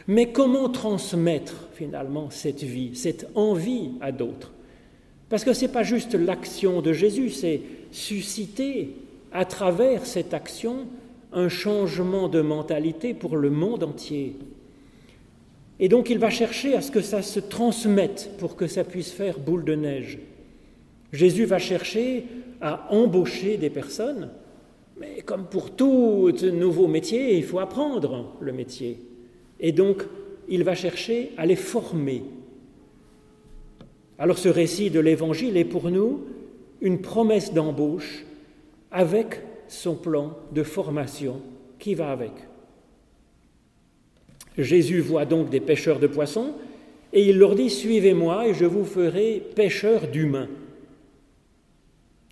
Mais 0.09 0.31
comment 0.31 0.69
transmettre 0.69 1.69
finalement 1.75 2.31
cette 2.31 2.63
vie, 2.63 2.95
cette 2.95 3.29
envie 3.35 3.91
à 4.01 4.13
d'autres? 4.13 4.53
Parce 5.29 5.45
que 5.45 5.53
ce 5.53 5.63
n'est 5.63 5.73
pas 5.73 5.83
juste 5.83 6.15
l'action 6.15 6.81
de 6.81 6.93
Jésus, 6.93 7.31
c'est 7.31 7.61
susciter 7.91 8.95
à 9.33 9.45
travers 9.45 10.07
cette 10.07 10.33
action 10.33 10.87
un 11.33 11.49
changement 11.49 12.29
de 12.29 12.41
mentalité 12.41 13.15
pour 13.15 13.37
le 13.37 13.51
monde 13.51 13.83
entier. 13.83 14.37
Et 15.81 15.89
donc 15.89 16.09
il 16.09 16.19
va 16.19 16.31
chercher 16.31 16.75
à 16.75 16.81
ce 16.81 16.91
que 16.91 17.03
ça 17.03 17.23
se 17.23 17.41
transmette 17.41 18.31
pour 18.39 18.57
que 18.57 18.67
ça 18.67 18.85
puisse 18.85 19.11
faire 19.11 19.39
boule 19.39 19.65
de 19.65 19.75
neige. 19.75 20.19
Jésus 21.13 21.45
va 21.45 21.59
chercher 21.59 22.25
à 22.61 22.93
embaucher 22.93 23.57
des 23.57 23.71
personnes, 23.71 24.31
mais 24.99 25.21
comme 25.27 25.47
pour 25.47 25.71
tout 25.73 26.31
nouveau 26.53 26.87
métier, 26.87 27.37
il 27.37 27.45
faut 27.45 27.59
apprendre 27.59 28.37
le 28.41 28.53
métier. 28.53 28.99
Et 29.61 29.73
donc 29.73 30.03
il 30.49 30.65
va 30.65 30.75
chercher 30.75 31.33
à 31.37 31.47
les 31.47 31.57
former. 31.57 32.23
Alors 34.19 34.39
ce 34.39 34.49
récit 34.49 34.91
de 34.91 35.01
l'Évangile 35.01 35.57
est 35.57 35.65
pour 35.65 35.91
nous 35.91 36.25
une 36.81 37.01
promesse 37.01 37.53
d'embauche 37.53 38.25
avec 38.91 39.41
son 39.69 39.95
plan 39.95 40.37
de 40.53 40.63
formation 40.63 41.41
qui 41.79 41.95
va 41.95 42.11
avec. 42.11 42.33
Jésus 44.57 45.01
voit 45.01 45.27
donc 45.27 45.51
des 45.51 45.61
pêcheurs 45.61 45.99
de 45.99 46.07
poissons 46.07 46.55
et 47.13 47.29
il 47.29 47.39
leur 47.39 47.55
dit 47.55 47.71
Suivez-moi 47.71 48.49
et 48.49 48.55
je 48.55 48.65
vous 48.65 48.85
ferai 48.85 49.43
pêcheurs 49.55 50.09
d'humains. 50.09 50.49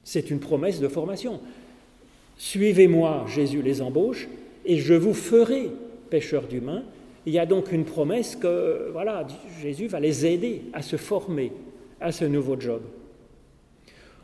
C'est 0.04 0.30
une 0.30 0.40
promesse 0.40 0.80
de 0.80 0.88
formation. 0.88 1.40
Suivez-moi, 2.36 3.26
Jésus 3.28 3.62
les 3.62 3.80
embauche, 3.80 4.28
et 4.66 4.78
je 4.78 4.94
vous 4.94 5.14
ferai 5.14 5.70
pêcheurs 6.10 6.46
d'humains. 6.46 6.82
Il 7.26 7.32
y 7.32 7.38
a 7.38 7.46
donc 7.46 7.72
une 7.72 7.84
promesse 7.84 8.36
que 8.36 8.90
voilà, 8.92 9.26
Jésus 9.62 9.86
va 9.86 10.00
les 10.00 10.26
aider 10.26 10.62
à 10.72 10.82
se 10.82 10.96
former 10.96 11.52
à 12.00 12.12
ce 12.12 12.24
nouveau 12.24 12.60
job. 12.60 12.82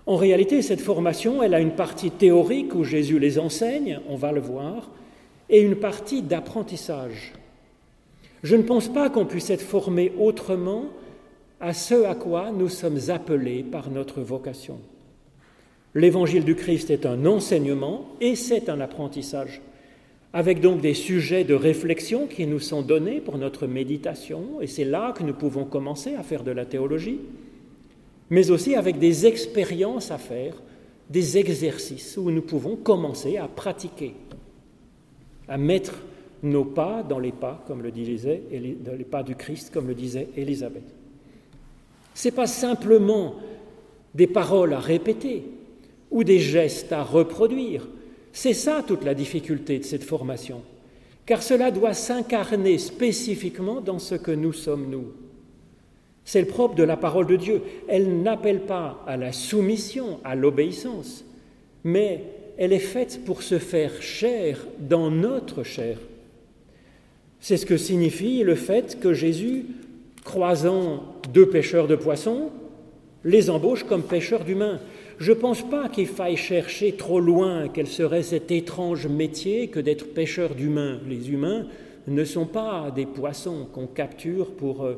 En 0.06 0.16
réalité, 0.16 0.60
cette 0.62 0.80
formation, 0.80 1.42
elle 1.42 1.54
a 1.54 1.60
une 1.60 1.76
partie 1.76 2.10
théorique 2.10 2.74
où 2.74 2.84
Jésus 2.84 3.18
les 3.18 3.38
enseigne, 3.38 4.00
on 4.08 4.16
va 4.16 4.32
le 4.32 4.40
voir, 4.40 4.90
et 5.48 5.60
une 5.60 5.76
partie 5.76 6.22
d'apprentissage. 6.22 7.32
Je 8.42 8.56
ne 8.56 8.62
pense 8.62 8.88
pas 8.88 9.10
qu'on 9.10 9.26
puisse 9.26 9.50
être 9.50 9.62
formé 9.62 10.12
autrement 10.18 10.86
à 11.60 11.74
ce 11.74 12.04
à 12.04 12.14
quoi 12.14 12.50
nous 12.50 12.68
sommes 12.68 12.98
appelés 13.08 13.62
par 13.62 13.90
notre 13.90 14.20
vocation. 14.20 14.78
L'évangile 15.94 16.44
du 16.44 16.54
Christ 16.54 16.90
est 16.90 17.04
un 17.04 17.26
enseignement 17.26 18.06
et 18.20 18.36
c'est 18.36 18.68
un 18.68 18.80
apprentissage, 18.80 19.60
avec 20.32 20.60
donc 20.60 20.80
des 20.80 20.94
sujets 20.94 21.44
de 21.44 21.54
réflexion 21.54 22.26
qui 22.26 22.46
nous 22.46 22.60
sont 22.60 22.82
donnés 22.82 23.20
pour 23.20 23.36
notre 23.38 23.66
méditation, 23.66 24.60
et 24.60 24.66
c'est 24.66 24.84
là 24.84 25.12
que 25.12 25.24
nous 25.24 25.34
pouvons 25.34 25.64
commencer 25.64 26.14
à 26.14 26.22
faire 26.22 26.44
de 26.44 26.52
la 26.52 26.64
théologie, 26.64 27.18
mais 28.30 28.50
aussi 28.50 28.76
avec 28.76 28.98
des 28.98 29.26
expériences 29.26 30.10
à 30.10 30.18
faire, 30.18 30.54
des 31.08 31.36
exercices 31.36 32.16
où 32.16 32.30
nous 32.30 32.42
pouvons 32.42 32.76
commencer 32.76 33.36
à 33.36 33.48
pratiquer, 33.48 34.14
à 35.48 35.58
mettre 35.58 35.94
nos 36.44 36.64
pas 36.64 37.02
dans 37.02 37.18
les 37.18 37.32
pas, 37.32 37.62
comme 37.66 37.82
le 37.82 37.90
disait, 37.90 38.42
dans 38.84 38.96
les 38.96 39.04
pas 39.04 39.24
du 39.24 39.34
Christ, 39.34 39.72
comme 39.72 39.88
le 39.88 39.94
disait 39.94 40.28
Élisabeth. 40.36 40.84
Ce 42.14 42.28
n'est 42.28 42.34
pas 42.34 42.46
simplement 42.46 43.34
des 44.14 44.28
paroles 44.28 44.72
à 44.72 44.78
répéter 44.78 45.42
ou 46.10 46.24
des 46.24 46.38
gestes 46.38 46.92
à 46.92 47.02
reproduire. 47.02 47.88
C'est 48.32 48.54
ça 48.54 48.84
toute 48.86 49.04
la 49.04 49.14
difficulté 49.14 49.78
de 49.78 49.84
cette 49.84 50.04
formation, 50.04 50.62
car 51.26 51.42
cela 51.42 51.70
doit 51.70 51.94
s'incarner 51.94 52.78
spécifiquement 52.78 53.80
dans 53.80 53.98
ce 53.98 54.14
que 54.14 54.30
nous 54.30 54.52
sommes 54.52 54.88
nous. 54.90 55.12
C'est 56.24 56.40
le 56.40 56.46
propre 56.46 56.74
de 56.74 56.84
la 56.84 56.96
parole 56.96 57.26
de 57.26 57.36
Dieu. 57.36 57.62
Elle 57.88 58.22
n'appelle 58.22 58.60
pas 58.60 59.02
à 59.06 59.16
la 59.16 59.32
soumission, 59.32 60.20
à 60.22 60.36
l'obéissance, 60.36 61.24
mais 61.82 62.22
elle 62.56 62.72
est 62.72 62.78
faite 62.78 63.24
pour 63.24 63.42
se 63.42 63.58
faire 63.58 64.00
chair 64.02 64.58
dans 64.78 65.10
notre 65.10 65.64
chair. 65.64 65.98
C'est 67.40 67.56
ce 67.56 67.66
que 67.66 67.78
signifie 67.78 68.44
le 68.44 68.54
fait 68.54 69.00
que 69.00 69.14
Jésus, 69.14 69.64
croisant 70.24 71.04
deux 71.32 71.48
pêcheurs 71.48 71.88
de 71.88 71.96
poissons, 71.96 72.50
les 73.24 73.50
embauche 73.50 73.84
comme 73.84 74.02
pêcheurs 74.02 74.44
d'humains. 74.44 74.78
Je 75.20 75.32
ne 75.32 75.36
pense 75.36 75.60
pas 75.60 75.90
qu'il 75.90 76.06
faille 76.06 76.38
chercher 76.38 76.92
trop 76.92 77.20
loin 77.20 77.68
quel 77.68 77.86
serait 77.86 78.22
cet 78.22 78.50
étrange 78.50 79.06
métier 79.06 79.68
que 79.68 79.78
d'être 79.78 80.14
pêcheur 80.14 80.54
d'humains. 80.54 80.98
Les 81.06 81.30
humains 81.30 81.66
ne 82.08 82.24
sont 82.24 82.46
pas 82.46 82.90
des 82.90 83.04
poissons 83.04 83.68
qu'on 83.70 83.86
capture 83.86 84.50
pour 84.52 84.82
euh, 84.82 84.94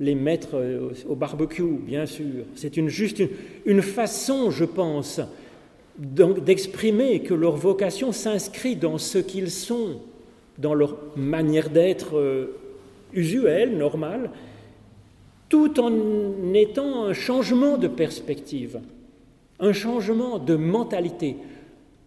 les 0.00 0.14
mettre 0.14 0.54
euh, 0.54 0.94
au 1.06 1.14
barbecue, 1.14 1.76
bien 1.82 2.06
sûr. 2.06 2.46
C'est 2.54 2.74
juste 2.88 3.22
une 3.66 3.82
façon, 3.82 4.50
je 4.50 4.64
pense, 4.64 5.20
d'exprimer 5.98 7.20
que 7.20 7.34
leur 7.34 7.56
vocation 7.56 8.10
s'inscrit 8.10 8.74
dans 8.74 8.96
ce 8.96 9.18
qu'ils 9.18 9.50
sont 9.50 10.00
dans 10.56 10.72
leur 10.72 10.96
manière 11.14 11.68
d'être 11.68 12.16
euh, 12.16 12.56
usuelle, 13.12 13.76
normale, 13.76 14.30
tout 15.50 15.78
en 15.78 15.92
étant 16.54 17.04
un 17.04 17.12
changement 17.12 17.76
de 17.76 17.88
perspective, 17.88 18.80
un 19.60 19.72
changement 19.72 20.38
de 20.38 20.56
mentalité, 20.56 21.36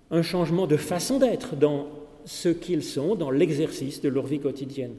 un 0.10 0.22
changement 0.22 0.67
de 0.67 0.77
façon 0.77 1.20
d'être 1.20 1.55
dans 1.55 1.88
ce 2.25 2.50
qu'ils 2.50 2.84
sont, 2.84 3.15
dans 3.15 3.31
l'exercice 3.31 4.01
de 4.01 4.10
leur 4.10 4.25
vie 4.25 4.39
quotidienne. 4.39 4.96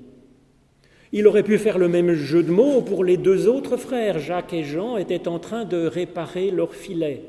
Il 1.12 1.26
aurait 1.26 1.42
pu 1.42 1.58
faire 1.58 1.78
le 1.78 1.88
même 1.88 2.14
jeu 2.14 2.42
de 2.42 2.50
mots 2.50 2.80
pour 2.80 3.04
les 3.04 3.18
deux 3.18 3.46
autres 3.46 3.76
frères. 3.76 4.18
Jacques 4.18 4.54
et 4.54 4.64
Jean 4.64 4.96
étaient 4.96 5.28
en 5.28 5.38
train 5.38 5.64
de 5.64 5.86
réparer 5.86 6.50
leur 6.50 6.74
filet. 6.74 7.22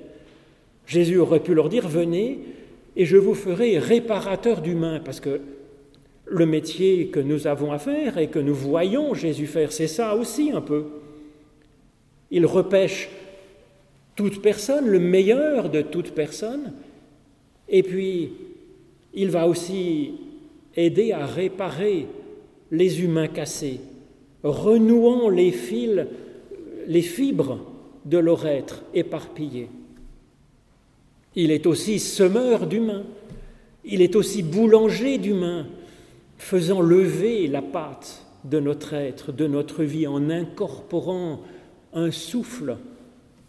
Jésus 0.87 1.17
aurait 1.17 1.41
pu 1.41 1.53
leur 1.53 1.69
dire, 1.69 1.87
venez 1.87 2.39
et 2.95 3.05
je 3.05 3.17
vous 3.17 3.33
ferai 3.33 3.79
réparateur 3.79 4.61
d'humains, 4.61 5.01
parce 5.03 5.19
que 5.19 5.41
le 6.25 6.45
métier 6.45 7.07
que 7.07 7.19
nous 7.19 7.47
avons 7.47 7.71
à 7.71 7.79
faire 7.79 8.17
et 8.17 8.27
que 8.27 8.39
nous 8.39 8.53
voyons 8.55 9.13
Jésus 9.13 9.47
faire, 9.47 9.71
c'est 9.71 9.87
ça 9.87 10.15
aussi 10.15 10.51
un 10.51 10.61
peu. 10.61 10.85
Il 12.31 12.45
repêche 12.45 13.09
toute 14.15 14.41
personne, 14.41 14.87
le 14.87 14.99
meilleur 14.99 15.69
de 15.69 15.81
toute 15.81 16.11
personne, 16.11 16.73
Et 17.69 17.83
puis, 17.83 18.31
il 19.13 19.29
va 19.29 19.47
aussi 19.47 20.11
aider 20.75 21.11
à 21.11 21.25
réparer 21.25 22.07
les 22.71 23.01
humains 23.01 23.27
cassés, 23.27 23.79
renouant 24.43 25.29
les 25.29 25.51
fils, 25.51 26.05
les 26.87 27.01
fibres 27.01 27.59
de 28.05 28.17
leur 28.17 28.45
être 28.45 28.83
éparpillé. 28.93 29.69
Il 31.35 31.51
est 31.51 31.65
aussi 31.65 31.99
semeur 31.99 32.67
d'humains, 32.67 33.03
il 33.85 34.01
est 34.01 34.15
aussi 34.15 34.43
boulanger 34.43 35.17
d'humains, 35.17 35.67
faisant 36.37 36.81
lever 36.81 37.47
la 37.47 37.61
pâte 37.61 38.25
de 38.43 38.59
notre 38.59 38.93
être, 38.93 39.31
de 39.31 39.47
notre 39.47 39.83
vie, 39.83 40.05
en 40.05 40.29
incorporant 40.29 41.39
un 41.93 42.11
souffle, 42.11 42.77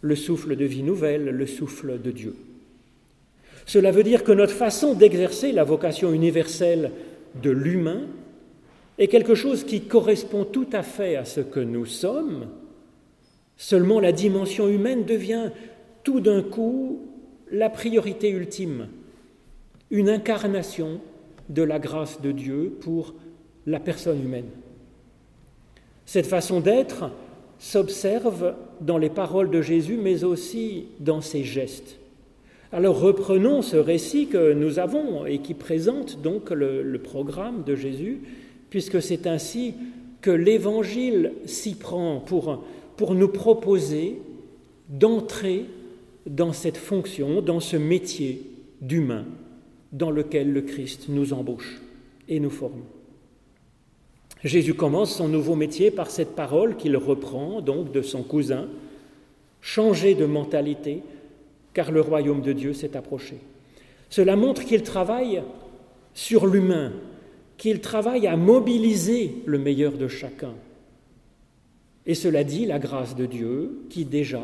le 0.05 0.17
souffle 0.17 0.55
de 0.55 0.67
vie 0.67 0.83
nouvelle, 0.83 1.25
le 1.25 1.47
souffle 1.47 1.99
de 1.99 2.11
Dieu. 2.11 2.37
Cela 3.65 3.91
veut 3.91 4.03
dire 4.03 4.23
que 4.23 4.33
notre 4.33 4.53
façon 4.53 4.93
d'exercer 4.93 5.51
la 5.51 5.65
vocation 5.65 6.13
universelle 6.13 6.93
de 7.43 7.49
l'humain 7.49 8.03
est 8.99 9.09
quelque 9.09 9.35
chose 9.35 9.65
qui 9.65 9.81
correspond 9.81 10.45
tout 10.45 10.69
à 10.75 10.83
fait 10.83 11.17
à 11.17 11.25
ce 11.25 11.41
que 11.41 11.59
nous 11.59 11.87
sommes, 11.87 12.49
seulement 13.57 13.99
la 13.99 14.13
dimension 14.13 14.69
humaine 14.69 15.07
devient 15.07 15.51
tout 16.03 16.21
d'un 16.21 16.43
coup 16.43 17.01
la 17.51 17.71
priorité 17.71 18.29
ultime, 18.29 18.89
une 19.91 20.11
incarnation 20.11 21.01
de 21.49 21.63
la 21.63 21.79
grâce 21.79 22.21
de 22.21 22.31
Dieu 22.31 22.77
pour 22.83 23.15
la 23.67 23.81
personne 23.81 24.23
humaine. 24.23 24.51
Cette 26.05 26.27
façon 26.27 26.61
d'être 26.61 27.11
s'observe 27.59 28.55
dans 28.85 28.99
les 28.99 29.09
paroles 29.09 29.51
de 29.51 29.63
Jésus, 29.63 29.97
mais 30.01 30.25
aussi 30.25 30.87
dans 31.01 31.21
ses 31.21 31.43
gestes. 31.43 31.99
Alors 32.71 33.01
reprenons 33.01 33.63
ce 33.63 33.77
récit 33.77 34.27
que 34.27 34.53
nous 34.53 34.79
avons 34.79 35.27
et 35.27 35.39
qui 35.39 35.55
présente 35.55 36.21
donc 36.21 36.51
le, 36.51 36.99
programme 36.99 37.63
de 37.65 37.77
Jésus, 37.77 38.21
puisque 38.69 39.01
c'est 39.01 39.27
ainsi 39.27 39.75
que 40.21 40.31
l'Évangile 40.31 41.33
s'y 41.47 41.77
prend 41.77 42.19
pour, 42.19 42.65
pour 42.97 43.15
nous 43.15 43.29
proposer 43.29 44.19
d'entrer 44.89 45.67
dans 46.27 46.53
cette 46.53 46.77
fonction, 46.77 47.43
dans 47.43 47.61
ce 47.61 47.77
métier 47.77 48.43
d'humain 48.81 49.25
dans 49.93 50.11
lequel 50.11 50.53
le 50.53 50.63
Christ 50.63 51.09
nous 51.09 51.33
embauche 51.33 51.81
et 52.29 52.41
nous 52.41 52.51
forme. 52.51 52.83
Jésus 54.45 54.75
commence 54.75 55.17
son 55.17 55.27
nouveau 55.27 55.57
métier 55.57 55.91
par 55.91 56.11
cette 56.11 56.37
parole 56.37 56.77
qu'il 56.77 56.97
reprend 56.99 57.63
donc 57.63 57.93
de 57.93 58.03
son 58.03 58.23
cousin, 58.23 58.69
changer 59.63 60.15
de 60.15 60.27
mentalité, 60.27 61.03
car 61.73 61.91
le 61.91 62.03
royaume 62.03 62.43
de 62.43 62.53
Dieu 62.53 62.75
s'est 62.75 62.97
approché. 62.97 63.37
Cela 64.11 64.37
montre 64.37 64.65
qu'il 64.65 64.83
travaille 64.83 65.43
sur 66.13 66.47
l'humain, 66.47 66.93
qu'il 67.57 67.81
travaille 67.81 68.27
à 68.27 68.37
mobiliser 68.37 69.37
le 69.47 69.59
meilleur 69.59 69.93
de 69.93 70.09
chacun. 70.09 70.53
Et 72.07 72.15
cela 72.15 72.45
dit 72.45 72.67
la 72.67 72.79
grâce 72.79 73.17
de 73.17 73.25
Dieu 73.25 73.87
qui 73.89 74.05
déjà 74.05 74.43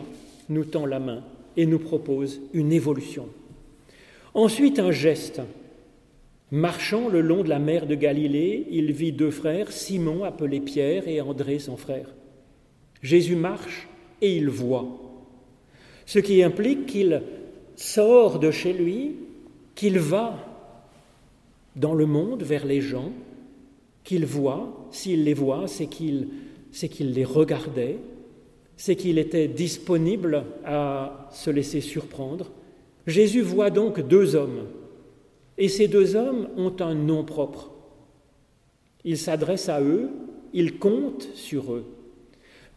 nous 0.48 0.64
tend 0.64 0.86
la 0.86 0.98
main 0.98 1.22
et 1.58 1.66
nous 1.66 1.78
propose 1.78 2.40
une 2.54 2.72
évolution. 2.72 3.28
Ensuite, 4.32 4.78
un 4.78 4.92
geste. 4.92 5.42
Marchant 6.52 7.08
le 7.08 7.20
long 7.20 7.44
de 7.44 7.48
la 7.48 7.60
mer 7.60 7.86
de 7.86 7.94
Galilée, 7.94 8.66
il 8.70 8.92
vit 8.92 9.12
deux 9.12 9.30
frères, 9.30 9.70
Simon 9.70 10.24
appelé 10.24 10.60
Pierre 10.60 11.06
et 11.06 11.20
André 11.20 11.60
son 11.60 11.76
frère. 11.76 12.08
Jésus 13.02 13.36
marche 13.36 13.88
et 14.20 14.36
il 14.36 14.48
voit, 14.48 14.86
ce 16.06 16.18
qui 16.18 16.42
implique 16.42 16.86
qu'il 16.86 17.22
sort 17.76 18.40
de 18.40 18.50
chez 18.50 18.72
lui, 18.72 19.14
qu'il 19.74 19.98
va 19.98 20.36
dans 21.76 21.94
le 21.94 22.04
monde 22.04 22.42
vers 22.42 22.66
les 22.66 22.80
gens, 22.80 23.12
qu'il 24.02 24.26
voit, 24.26 24.88
s'il 24.90 25.24
les 25.24 25.34
voit, 25.34 25.66
c'est 25.68 25.86
qu'il 25.86 26.28
les 26.72 27.24
regardait, 27.24 27.98
c'est 28.76 28.96
qu'il 28.96 29.18
était 29.18 29.46
disponible 29.46 30.44
à 30.64 31.28
se 31.32 31.50
laisser 31.50 31.80
surprendre. 31.80 32.50
Jésus 33.06 33.42
voit 33.42 33.70
donc 33.70 34.00
deux 34.00 34.34
hommes, 34.34 34.66
et 35.60 35.68
ces 35.68 35.88
deux 35.88 36.16
hommes 36.16 36.48
ont 36.56 36.74
un 36.80 36.94
nom 36.94 37.22
propre. 37.22 37.70
Il 39.04 39.18
s'adresse 39.18 39.68
à 39.68 39.82
eux, 39.82 40.08
il 40.54 40.78
compte 40.78 41.28
sur 41.34 41.74
eux. 41.74 41.84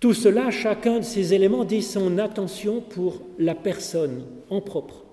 Tout 0.01 0.13
cela, 0.13 0.51
chacun 0.51 0.99
de 0.99 1.03
ces 1.05 1.33
éléments 1.33 1.63
dit 1.63 1.81
son 1.81 2.17
attention 2.17 2.81
pour 2.81 3.21
la 3.39 3.55
personne 3.55 4.25
en 4.49 4.59
propre. 4.59 5.05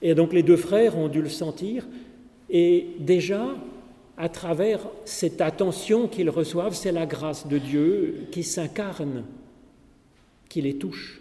Et 0.00 0.14
donc 0.14 0.32
les 0.32 0.44
deux 0.44 0.56
frères 0.56 0.96
ont 0.96 1.08
dû 1.08 1.20
le 1.20 1.28
sentir, 1.28 1.88
et 2.48 2.86
déjà, 3.00 3.48
à 4.16 4.28
travers 4.28 4.80
cette 5.04 5.40
attention 5.40 6.06
qu'ils 6.06 6.30
reçoivent, 6.30 6.74
c'est 6.74 6.92
la 6.92 7.04
grâce 7.04 7.48
de 7.48 7.58
Dieu 7.58 8.26
qui 8.30 8.44
s'incarne 8.44 9.24
qui 10.48 10.62
les 10.62 10.74
touche. 10.74 11.20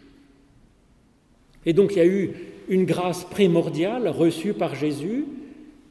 Et 1.65 1.73
donc 1.73 1.93
il 1.93 1.97
y 1.97 2.01
a 2.01 2.05
eu 2.05 2.33
une 2.69 2.86
grâce 2.86 3.25
primordiale 3.25 4.08
reçue 4.08 4.53
par 4.53 4.75
Jésus. 4.75 5.25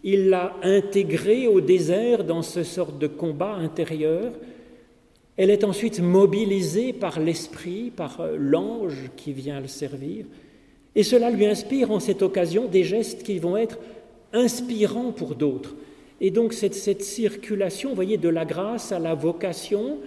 Il 0.05 0.29
l'a 0.31 0.55
intégrée 0.63 1.49
au 1.49 1.61
désert 1.61 2.25
dans 2.25 2.43
ce 2.43 2.63
sorte 2.63 2.99
de 2.99 3.09
combat 3.09 3.55
intérieur. 3.55 4.33
Elle 5.37 5.51
est 5.51 5.65
ensuite 5.65 6.01
mobilisée 6.01 6.93
par 6.93 7.21
l'Esprit, 7.21 7.93
par 7.95 8.21
euh, 8.21 8.37
l'ange 8.39 9.11
qui 9.17 9.33
vient 9.33 9.61
le 9.61 9.67
servir. 9.67 10.25
Et 10.95 11.03
cela 11.03 11.31
lui 11.31 11.47
inspire 11.47 11.91
en 11.91 12.01
cette 12.01 12.23
occasion 12.23 12.67
des 12.67 12.85
gestes 12.85 13.25
qui 13.25 13.39
vont 13.39 13.57
être 13.57 13.79
inspirants 14.33 15.13
pour 15.13 15.35
d'autres. 15.35 15.75
Et 16.21 16.31
donc 16.31 16.53
cette, 16.53 16.75
cette 16.75 17.03
circulation, 17.03 17.91
vous 17.91 17.95
voyez, 17.97 18.17
de 18.17 18.29
la 18.29 18.45
grâce 18.45 18.93
à 18.93 18.99
la 18.99 19.15
vocation, 19.15 19.99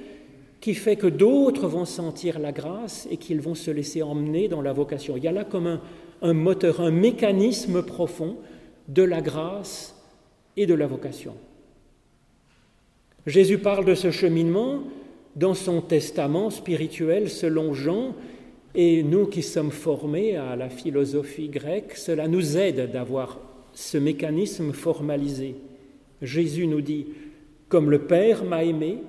qui 0.61 0.75
fait 0.75 0.95
que 0.95 1.07
d'autres 1.07 1.67
vont 1.67 1.85
sentir 1.85 2.37
la 2.37 2.51
grâce 2.51 3.07
et 3.09 3.17
qu'ils 3.17 3.41
vont 3.41 3.55
se 3.55 3.71
laisser 3.71 4.03
emmener 4.03 4.47
dans 4.47 4.61
la 4.61 4.73
vocation. 4.73 5.17
Il 5.17 5.23
y 5.23 5.27
a 5.27 5.31
là 5.31 5.43
comme 5.43 5.79
un, 6.21 6.33
moteur, 6.33 6.81
un 6.81 6.91
mécanisme 6.91 7.81
profond 7.81 8.37
de 8.87 9.01
la 9.01 9.21
grâce 9.21 9.95
et 10.55 10.67
de 10.67 10.75
la 10.75 10.85
vocation. 10.85 11.33
Jésus 13.25 13.57
parle 13.57 13.85
de 13.85 13.95
ce 13.95 14.11
cheminement 14.11 14.83
dans 15.35 15.55
son 15.55 15.81
testament 15.81 16.51
spirituel 16.51 17.29
selon 17.29 17.73
Jean, 17.73 18.15
et 18.75 19.03
nous 19.03 19.25
qui 19.25 19.41
sommes 19.41 19.71
formés 19.71 20.37
à 20.37 20.55
la 20.55 20.69
philosophie 20.69 21.49
grecque, 21.49 21.97
cela 21.97 22.27
nous 22.27 22.57
aide 22.57 22.91
d'avoir 22.91 23.39
ce 23.73 23.97
mécanisme 23.97 24.73
formalisé. 24.73 25.55
Jésus 26.21 26.67
nous 26.67 26.81
dit, 26.81 27.07
comme 27.67 27.89
le 27.89 27.99
Père 27.99 28.43
m'a 28.43 28.63
aimé, 28.63 28.99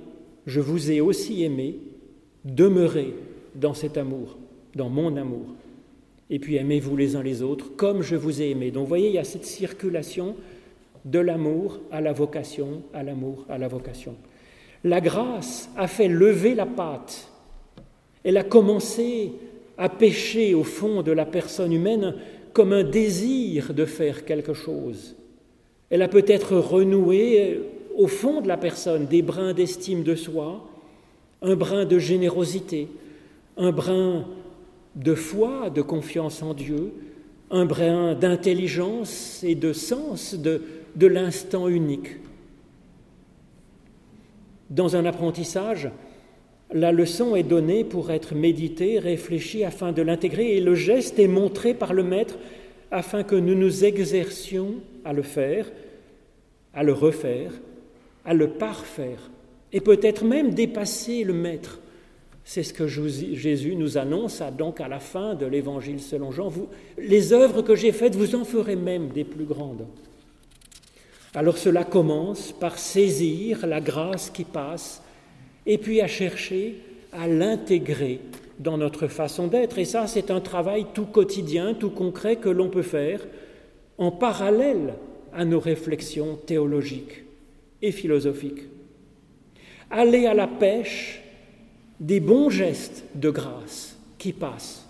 je 0.47 0.61
vous 0.61 0.91
ai 0.91 1.01
aussi 1.01 1.45
aimé, 1.45 1.77
demeurez 2.45 3.15
dans 3.55 3.75
cet 3.75 3.97
amour, 3.97 4.39
dans 4.75 4.89
mon 4.89 5.17
amour. 5.17 5.47
Et 6.31 6.39
puis 6.39 6.57
aimez-vous 6.57 6.97
les 6.97 7.17
uns 7.17 7.23
les 7.23 7.43
autres 7.43 7.77
comme 7.77 8.03
je 8.03 8.17
vous 8.17 8.41
ai 8.41 8.51
aimé. 8.51 8.71
Donc 8.71 8.85
vous 8.85 8.89
voyez, 8.89 9.09
il 9.09 9.15
y 9.15 9.19
a 9.19 9.25
cette 9.25 9.45
circulation 9.45 10.35
de 11.05 11.19
l'amour 11.19 11.81
à 11.91 12.01
la 12.01 12.13
vocation, 12.13 12.83
à 12.95 13.03
l'amour, 13.03 13.45
à 13.49 13.59
la 13.59 13.69
vocation. 13.69 14.15
La 14.85 15.01
grâce 15.01 15.71
a 15.77 15.87
fait 15.87 16.09
lever 16.09 16.55
la 16.55 16.67
pâte. 16.67 17.29
Elle 18.25 18.37
a 18.37 18.45
commencé 18.45 19.33
à 19.79 19.89
pêcher 19.89 20.55
au 20.55 20.65
fond 20.65 21.03
de 21.03 21.13
la 21.13 21.27
personne 21.27 21.73
humaine 21.73 22.15
comme 22.53 22.73
un 22.73 22.85
désir 22.85 23.75
de 23.75 23.85
faire 23.85 24.25
quelque 24.25 24.55
chose. 24.55 25.17
Elle 25.91 26.03
a 26.03 26.09
peut-être 26.09 26.57
renoué 26.57 27.61
au 27.97 28.07
fond 28.07 28.41
de 28.41 28.49
la 28.49 28.57
personne 28.57 29.07
des 29.07 29.23
brins 29.23 29.53
d'estime 29.53 30.03
de 30.03 30.15
soi, 30.15 30.67
un 31.43 31.57
brin 31.57 31.85
de 31.85 31.99
générosité, 31.99 32.89
un 33.57 33.73
brin 33.73 34.25
de 34.95 35.15
foi, 35.15 35.71
de 35.71 35.83
confiance 35.83 36.43
en 36.43 36.55
Dieu, 36.55 36.93
un 37.51 37.65
brin 37.65 38.15
d'intelligence 38.15 39.43
et 39.45 39.55
de 39.55 39.73
sens 39.73 40.35
de, 40.35 40.63
de 40.97 41.07
l'instant 41.07 41.69
unique. 41.69 42.17
Dans 44.71 44.97
un 44.97 45.05
apprentissage, 45.05 45.91
la 46.73 46.93
leçon 46.93 47.37
est 47.37 47.43
donnée 47.43 47.85
pour 47.85 48.11
être 48.11 48.35
méditée, 48.35 48.99
réfléchie 48.99 49.65
afin 49.65 49.93
de 49.93 50.01
l'intégrer 50.01 50.57
et 50.57 50.61
le 50.61 50.75
geste 50.75 51.19
est 51.19 51.29
montré 51.29 51.75
par 51.75 51.93
le 51.93 52.03
maître 52.03 52.39
afin 52.91 53.23
que 53.23 53.37
nous 53.37 53.55
nous 53.55 53.85
exercions 53.85 54.77
à 55.05 55.13
le 55.13 55.23
faire, 55.23 55.71
à 56.73 56.83
le 56.83 56.93
refaire 56.93 57.53
à 58.25 58.35
le 58.35 58.49
parfaire 58.51 59.31
et 59.73 59.81
peut-être 59.81 60.25
même 60.25 60.55
dépasser 60.55 61.25
le 61.25 61.33
maître. 61.33 61.81
C'est 62.45 62.63
ce 62.63 62.73
que 62.73 62.89
Jésus 62.89 63.77
nous 63.77 63.99
annonce 63.99 64.43
donc 64.57 64.81
à 64.81 64.89
la 64.89 64.99
fin 64.99 65.35
de 65.35 65.47
l'évangile 65.47 66.01
selon 66.01 66.33
Jean. 66.33 66.53
Les 66.99 67.33
œuvres 67.33 67.63
que 67.63 67.77
j'ai 67.77 67.93
faites, 67.93 68.17
vous 68.17 68.35
en 68.35 68.45
ferez 68.45 68.77
même 68.77 69.09
des 69.09 69.25
plus 69.25 69.45
grandes. 69.45 69.87
Alors 71.35 71.57
cela 71.57 71.85
commence 71.85 72.53
par 72.53 72.79
saisir 72.79 73.67
la 73.67 73.81
grâce 73.81 74.29
qui 74.29 74.45
passe 74.45 75.03
et 75.65 75.79
puis 75.79 76.01
à 76.01 76.09
chercher 76.09 76.81
à 77.13 77.29
l'intégrer 77.29 78.21
dans 78.59 78.77
notre 78.77 79.07
façon 79.07 79.47
d'être. 79.47 79.79
Et 79.79 79.85
ça, 79.85 80.07
c'est 80.07 80.31
un 80.31 80.41
travail 80.41 80.87
tout 80.93 81.07
quotidien, 81.07 81.75
tout 81.75 81.91
concret 81.91 82.37
que 82.37 82.49
l'on 82.49 82.69
peut 82.69 82.83
faire 82.83 83.21
en 83.99 84.11
parallèle 84.11 84.95
à 85.33 85.45
nos 85.45 85.61
réflexions 85.61 86.37
théologiques 86.37 87.22
et 87.83 87.93
philosophiques. 87.93 88.63
Aller 89.91 90.27
à 90.27 90.35
la 90.35 90.47
pêche 90.47 91.23
des 92.01 92.21
bons 92.21 92.49
gestes 92.49 93.05
de 93.15 93.31
grâce 93.31 93.99
qui 94.19 94.33
passent. 94.33 94.89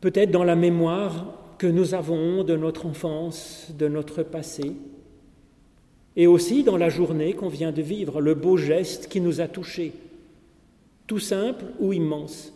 Peut-être 0.00 0.30
dans 0.30 0.44
la 0.44 0.56
mémoire 0.56 1.40
que 1.58 1.66
nous 1.66 1.94
avons 1.94 2.44
de 2.44 2.56
notre 2.56 2.86
enfance, 2.86 3.70
de 3.76 3.88
notre 3.88 4.22
passé, 4.22 4.72
et 6.16 6.26
aussi 6.26 6.62
dans 6.62 6.76
la 6.76 6.88
journée 6.88 7.34
qu'on 7.34 7.48
vient 7.48 7.72
de 7.72 7.82
vivre, 7.82 8.20
le 8.20 8.34
beau 8.34 8.56
geste 8.56 9.08
qui 9.08 9.20
nous 9.20 9.40
a 9.40 9.48
touchés, 9.48 9.92
tout 11.06 11.18
simple 11.18 11.64
ou 11.78 11.92
immense. 11.92 12.52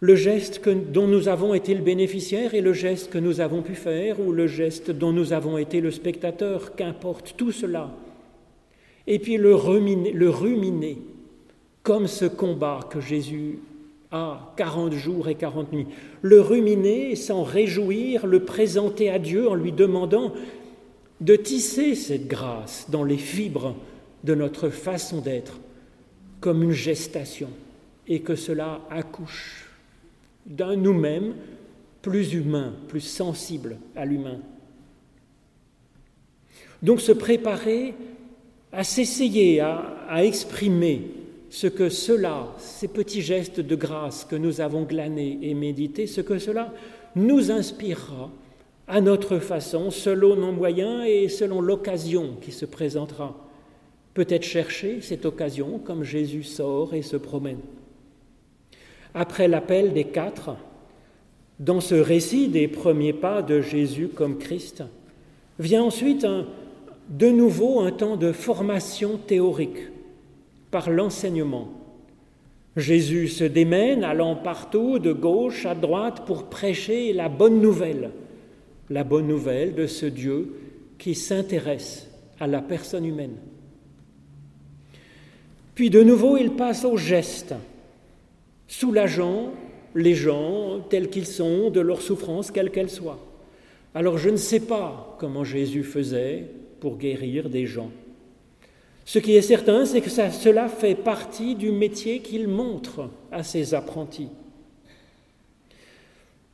Le 0.00 0.14
geste 0.14 0.60
dont 0.68 1.06
nous 1.06 1.28
avons 1.28 1.54
été 1.54 1.74
le 1.74 1.82
bénéficiaire 1.82 2.52
et 2.54 2.60
le 2.60 2.74
geste 2.74 3.10
que 3.10 3.18
nous 3.18 3.40
avons 3.40 3.62
pu 3.62 3.74
faire, 3.74 4.20
ou 4.20 4.30
le 4.30 4.46
geste 4.46 4.90
dont 4.90 5.12
nous 5.12 5.32
avons 5.32 5.56
été 5.56 5.80
le 5.80 5.90
spectateur, 5.90 6.74
qu'importe 6.74 7.34
tout 7.36 7.50
cela. 7.50 7.90
Et 9.06 9.18
puis 9.18 9.38
le 9.38 9.54
ruminer, 9.54 10.12
le 10.12 10.28
ruminer, 10.28 10.98
comme 11.82 12.08
ce 12.08 12.26
combat 12.26 12.80
que 12.90 13.00
Jésus 13.00 13.58
a 14.10 14.52
40 14.56 14.92
jours 14.92 15.28
et 15.28 15.34
40 15.34 15.72
nuits. 15.72 15.86
Le 16.20 16.40
ruminer, 16.40 17.16
s'en 17.16 17.42
réjouir, 17.42 18.26
le 18.26 18.44
présenter 18.44 19.08
à 19.08 19.18
Dieu 19.18 19.48
en 19.48 19.54
lui 19.54 19.72
demandant 19.72 20.32
de 21.22 21.36
tisser 21.36 21.94
cette 21.94 22.28
grâce 22.28 22.86
dans 22.90 23.04
les 23.04 23.16
fibres 23.16 23.74
de 24.24 24.34
notre 24.34 24.68
façon 24.68 25.20
d'être, 25.20 25.58
comme 26.40 26.62
une 26.62 26.72
gestation, 26.72 27.48
et 28.06 28.20
que 28.20 28.34
cela 28.34 28.82
accouche 28.90 29.65
d'un 30.46 30.76
nous-mêmes 30.76 31.34
plus 32.02 32.34
humain, 32.34 32.72
plus 32.88 33.00
sensible 33.00 33.78
à 33.96 34.04
l'humain. 34.04 34.38
Donc 36.82 37.00
se 37.00 37.12
préparer 37.12 37.94
à 38.72 38.84
s'essayer 38.84 39.60
à, 39.60 40.24
exprimer 40.24 41.10
ce 41.50 41.66
que 41.66 41.88
cela, 41.88 42.48
ces 42.58 42.88
petits 42.88 43.22
gestes 43.22 43.60
de 43.60 43.74
grâce 43.74 44.24
que 44.24 44.36
nous 44.36 44.60
avons 44.60 44.82
glanés 44.82 45.38
et 45.42 45.54
médités, 45.54 46.06
ce 46.06 46.20
que 46.20 46.38
cela 46.38 46.72
nous 47.14 47.50
inspirera 47.50 48.30
à 48.86 49.00
notre 49.00 49.38
façon, 49.38 49.90
selon 49.90 50.36
nos 50.36 50.52
moyens 50.52 51.04
et 51.06 51.28
selon 51.28 51.60
l'occasion 51.60 52.36
qui 52.40 52.52
se 52.52 52.66
présentera. 52.66 53.34
Peut-être 54.14 54.44
chercher 54.44 55.00
cette 55.00 55.26
occasion 55.26 55.78
comme 55.78 56.04
Jésus 56.04 56.44
sort 56.44 56.94
et 56.94 57.02
se 57.02 57.16
promène. 57.16 57.60
Après 59.16 59.48
l'appel 59.48 59.92
des 59.92 60.04
quatre, 60.04 60.56
dans 61.58 61.80
ce 61.80 61.96
récit 61.96 62.46
des 62.46 62.68
premiers 62.68 63.12
pas 63.12 63.42
de 63.42 63.60
Jésus 63.60 64.06
comme 64.06 64.38
Christ, 64.38 64.84
vient 65.58 65.82
ensuite 65.82 66.24
de 67.08 67.28
nouveau 67.28 67.80
un 67.80 67.90
temps 67.90 68.16
de 68.16 68.30
formation 68.30 69.16
théorique 69.16 69.88
par 70.70 70.90
l'enseignement. 70.90 71.68
Jésus 72.76 73.26
se 73.26 73.44
démène, 73.44 74.04
allant 74.04 74.36
partout, 74.36 75.00
de 75.00 75.12
gauche 75.12 75.66
à 75.66 75.74
droite, 75.74 76.24
pour 76.26 76.44
prêcher 76.44 77.12
la 77.12 77.28
bonne 77.28 77.60
nouvelle 77.60 78.10
la 78.90 79.04
bonne 79.04 79.26
nouvelle 79.26 79.74
de 79.74 79.86
ce 79.86 80.06
Dieu 80.06 80.54
qui 80.98 81.14
s'intéresse 81.14 82.08
à 82.38 82.46
la 82.46 82.60
personne 82.60 83.04
humaine. 83.04 83.36
Puis 85.74 85.90
de 85.90 86.02
nouveau, 86.02 86.36
il 86.36 86.52
passe 86.52 86.84
au 86.84 86.96
geste, 86.96 87.54
soulageant 88.68 89.52
les 89.94 90.14
gens 90.14 90.80
tels 90.90 91.08
qu'ils 91.08 91.26
sont 91.26 91.70
de 91.70 91.80
leur 91.80 92.02
souffrance, 92.02 92.50
quelle 92.50 92.70
qu'elle 92.70 92.90
soit. 92.90 93.18
Alors 93.94 94.18
je 94.18 94.28
ne 94.28 94.36
sais 94.36 94.60
pas 94.60 95.16
comment 95.18 95.44
Jésus 95.44 95.82
faisait 95.82 96.46
pour 96.80 96.98
guérir 96.98 97.48
des 97.48 97.66
gens. 97.66 97.90
Ce 99.06 99.18
qui 99.18 99.36
est 99.36 99.42
certain, 99.42 99.86
c'est 99.86 100.00
que 100.00 100.10
cela 100.10 100.68
fait 100.68 100.96
partie 100.96 101.54
du 101.54 101.70
métier 101.70 102.20
qu'il 102.20 102.48
montre 102.48 103.08
à 103.30 103.42
ses 103.42 103.72
apprentis. 103.72 104.28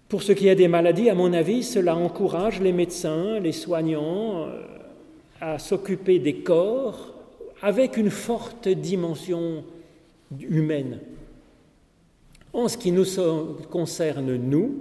Pour 0.08 0.22
ce 0.22 0.32
qui 0.32 0.48
est 0.48 0.54
des 0.54 0.68
maladies, 0.68 1.08
à 1.08 1.14
mon 1.14 1.32
avis, 1.32 1.62
cela 1.62 1.96
encourage 1.96 2.60
les 2.60 2.72
médecins, 2.72 3.40
les 3.40 3.52
soignants 3.52 4.44
euh, 4.44 4.60
à 5.40 5.58
s'occuper 5.58 6.18
des 6.18 6.36
corps 6.36 7.14
avec 7.62 7.96
une 7.96 8.10
forte 8.10 8.68
dimension 8.68 9.64
humaine. 10.38 11.00
En 12.52 12.68
ce 12.68 12.76
qui 12.76 12.92
nous 12.92 13.06
concerne, 13.70 14.36
nous, 14.36 14.74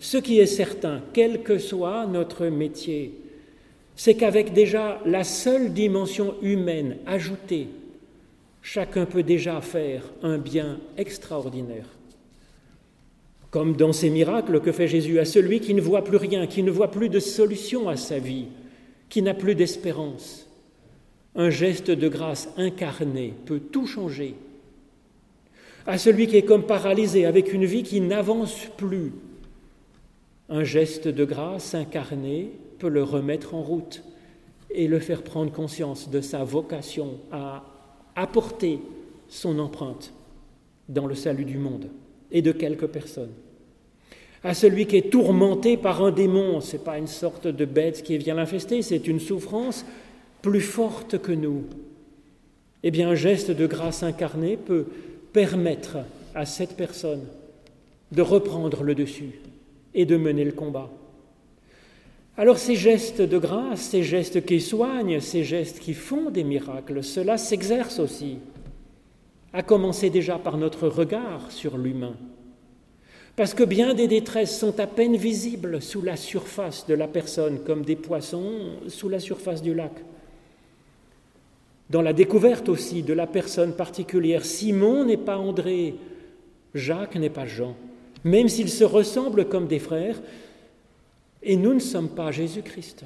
ce 0.00 0.18
qui 0.18 0.40
est 0.40 0.46
certain, 0.46 1.02
quel 1.12 1.42
que 1.42 1.58
soit 1.58 2.06
notre 2.06 2.46
métier, 2.46 3.14
c'est 3.94 4.14
qu'avec 4.14 4.52
déjà 4.52 5.00
la 5.06 5.24
seule 5.24 5.72
dimension 5.72 6.34
humaine 6.42 6.98
ajoutée, 7.06 7.68
chacun 8.60 9.06
peut 9.06 9.22
déjà 9.22 9.60
faire 9.60 10.02
un 10.22 10.36
bien 10.36 10.80
extraordinaire. 10.98 11.88
Comme 13.50 13.76
dans 13.76 13.92
ces 13.92 14.10
miracles 14.10 14.60
que 14.60 14.72
fait 14.72 14.88
Jésus 14.88 15.18
à 15.18 15.24
celui 15.24 15.60
qui 15.60 15.72
ne 15.72 15.80
voit 15.80 16.04
plus 16.04 16.18
rien, 16.18 16.46
qui 16.46 16.62
ne 16.62 16.70
voit 16.70 16.90
plus 16.90 17.08
de 17.08 17.20
solution 17.20 17.88
à 17.88 17.96
sa 17.96 18.18
vie, 18.18 18.46
qui 19.08 19.22
n'a 19.22 19.34
plus 19.34 19.54
d'espérance. 19.54 20.46
Un 21.36 21.50
geste 21.50 21.90
de 21.90 22.08
grâce 22.08 22.48
incarné 22.56 23.32
peut 23.46 23.60
tout 23.60 23.86
changer. 23.86 24.34
À 25.86 25.98
celui 25.98 26.26
qui 26.26 26.36
est 26.36 26.42
comme 26.42 26.64
paralysé, 26.64 27.26
avec 27.26 27.52
une 27.52 27.64
vie 27.64 27.82
qui 27.82 28.00
n'avance 28.00 28.66
plus, 28.76 29.12
un 30.48 30.64
geste 30.64 31.08
de 31.08 31.24
grâce 31.24 31.74
incarné 31.74 32.50
peut 32.78 32.88
le 32.88 33.02
remettre 33.02 33.54
en 33.54 33.62
route 33.62 34.02
et 34.70 34.88
le 34.88 34.98
faire 34.98 35.22
prendre 35.22 35.52
conscience 35.52 36.10
de 36.10 36.20
sa 36.20 36.44
vocation 36.44 37.18
à 37.30 37.64
apporter 38.14 38.80
son 39.28 39.58
empreinte 39.58 40.12
dans 40.88 41.06
le 41.06 41.14
salut 41.14 41.44
du 41.44 41.58
monde 41.58 41.86
et 42.30 42.42
de 42.42 42.52
quelques 42.52 42.86
personnes 42.86 43.32
à 44.46 44.54
celui 44.54 44.86
qui 44.86 44.96
est 44.96 45.10
tourmenté 45.10 45.76
par 45.76 46.04
un 46.04 46.12
démon. 46.12 46.60
Ce 46.60 46.76
n'est 46.76 46.82
pas 46.82 46.98
une 46.98 47.08
sorte 47.08 47.48
de 47.48 47.64
bête 47.64 48.02
qui 48.04 48.16
vient 48.16 48.34
l'infester, 48.34 48.80
c'est 48.80 49.08
une 49.08 49.18
souffrance 49.18 49.84
plus 50.40 50.60
forte 50.60 51.18
que 51.18 51.32
nous. 51.32 51.64
Eh 52.84 52.92
bien, 52.92 53.08
un 53.08 53.14
geste 53.16 53.50
de 53.50 53.66
grâce 53.66 54.04
incarnée 54.04 54.56
peut 54.56 54.86
permettre 55.36 55.98
à 56.34 56.46
cette 56.46 56.78
personne 56.78 57.26
de 58.10 58.22
reprendre 58.22 58.82
le 58.82 58.94
dessus 58.94 59.38
et 59.92 60.06
de 60.06 60.16
mener 60.16 60.44
le 60.44 60.52
combat. 60.52 60.88
Alors 62.38 62.56
ces 62.56 62.74
gestes 62.74 63.20
de 63.20 63.36
grâce, 63.36 63.82
ces 63.82 64.02
gestes 64.02 64.46
qui 64.46 64.62
soignent, 64.62 65.20
ces 65.20 65.44
gestes 65.44 65.78
qui 65.78 65.92
font 65.92 66.30
des 66.30 66.42
miracles, 66.42 67.04
cela 67.04 67.36
s'exerce 67.36 67.98
aussi, 67.98 68.38
à 69.52 69.62
commencer 69.62 70.08
déjà 70.08 70.38
par 70.38 70.56
notre 70.56 70.88
regard 70.88 71.52
sur 71.52 71.76
l'humain. 71.76 72.16
Parce 73.36 73.52
que 73.52 73.64
bien 73.64 73.92
des 73.92 74.08
détresses 74.08 74.58
sont 74.58 74.80
à 74.80 74.86
peine 74.86 75.16
visibles 75.16 75.82
sous 75.82 76.00
la 76.00 76.16
surface 76.16 76.86
de 76.86 76.94
la 76.94 77.08
personne, 77.08 77.58
comme 77.58 77.84
des 77.84 77.96
poissons 77.96 78.78
sous 78.88 79.10
la 79.10 79.20
surface 79.20 79.60
du 79.60 79.74
lac. 79.74 79.92
Dans 81.90 82.02
la 82.02 82.12
découverte 82.12 82.68
aussi 82.68 83.02
de 83.02 83.12
la 83.12 83.26
personne 83.26 83.72
particulière, 83.72 84.44
Simon 84.44 85.04
n'est 85.04 85.16
pas 85.16 85.38
André, 85.38 85.94
Jacques 86.74 87.16
n'est 87.16 87.30
pas 87.30 87.46
Jean, 87.46 87.76
même 88.24 88.48
s'ils 88.48 88.70
se 88.70 88.84
ressemblent 88.84 89.48
comme 89.48 89.66
des 89.66 89.78
frères, 89.78 90.20
et 91.42 91.56
nous 91.56 91.74
ne 91.74 91.80
sommes 91.80 92.08
pas 92.08 92.32
Jésus-Christ. 92.32 93.04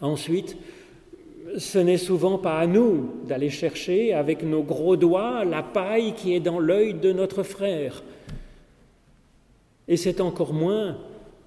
Ensuite, 0.00 0.56
ce 1.56 1.78
n'est 1.78 1.96
souvent 1.98 2.38
pas 2.38 2.58
à 2.58 2.66
nous 2.66 3.10
d'aller 3.26 3.50
chercher 3.50 4.12
avec 4.12 4.42
nos 4.42 4.62
gros 4.62 4.96
doigts 4.96 5.44
la 5.44 5.62
paille 5.62 6.14
qui 6.14 6.34
est 6.34 6.40
dans 6.40 6.58
l'œil 6.58 6.94
de 6.94 7.12
notre 7.12 7.42
frère 7.42 8.02
et 9.88 9.96
c'est 9.96 10.20
encore 10.20 10.52
moins 10.52 10.98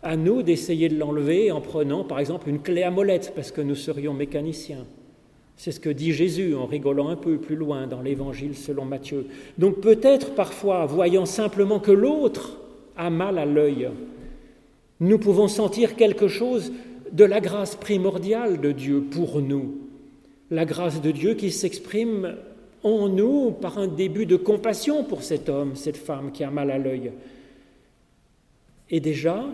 à 0.02 0.18
nous 0.18 0.42
d'essayer 0.42 0.90
de 0.90 0.98
l'enlever 0.98 1.52
en 1.52 1.62
prenant 1.62 2.04
par 2.04 2.20
exemple 2.20 2.50
une 2.50 2.60
clé 2.60 2.82
à 2.82 2.90
molette, 2.90 3.34
parce 3.36 3.52
que 3.52 3.62
nous 3.62 3.76
serions 3.76 4.16
mécaniciens. 4.16 4.86
C'est 5.64 5.72
ce 5.72 5.80
que 5.80 5.92
dit 5.92 6.12
Jésus 6.12 6.56
en 6.56 6.66
rigolant 6.66 7.10
un 7.10 7.16
peu 7.16 7.38
plus 7.38 7.56
loin 7.56 7.86
dans 7.86 8.02
l'Évangile 8.02 8.56
selon 8.56 8.84
Matthieu. 8.84 9.28
Donc 9.60 9.80
peut-être 9.80 10.34
parfois, 10.34 10.88
voyant 10.88 11.28
simplement 11.28 11.80
que 11.80 11.92
l'autre 11.92 12.58
a 12.98 13.12
mal 13.12 13.38
à 13.38 13.46
l'œil, 13.46 13.92
nous 15.00 15.20
pouvons 15.20 15.48
sentir 15.48 15.96
quelque 15.96 16.28
chose 16.28 16.72
de 17.12 17.24
la 17.26 17.40
grâce 17.42 17.76
primordiale 17.76 18.60
de 18.60 18.72
Dieu 18.72 19.02
pour 19.02 19.40
nous. 19.40 19.76
La 20.50 20.66
grâce 20.66 21.00
de 21.00 21.12
Dieu 21.12 21.36
qui 21.36 21.52
s'exprime 21.52 22.38
en 22.82 23.08
nous 23.08 23.52
par 23.52 23.78
un 23.78 23.88
début 23.88 24.26
de 24.26 24.38
compassion 24.38 25.04
pour 25.04 25.22
cet 25.22 25.48
homme, 25.48 25.76
cette 25.76 25.98
femme 25.98 26.32
qui 26.32 26.44
a 26.44 26.50
mal 26.50 26.72
à 26.72 26.80
l'œil. 26.80 27.12
Et 28.90 29.00
déjà, 29.00 29.46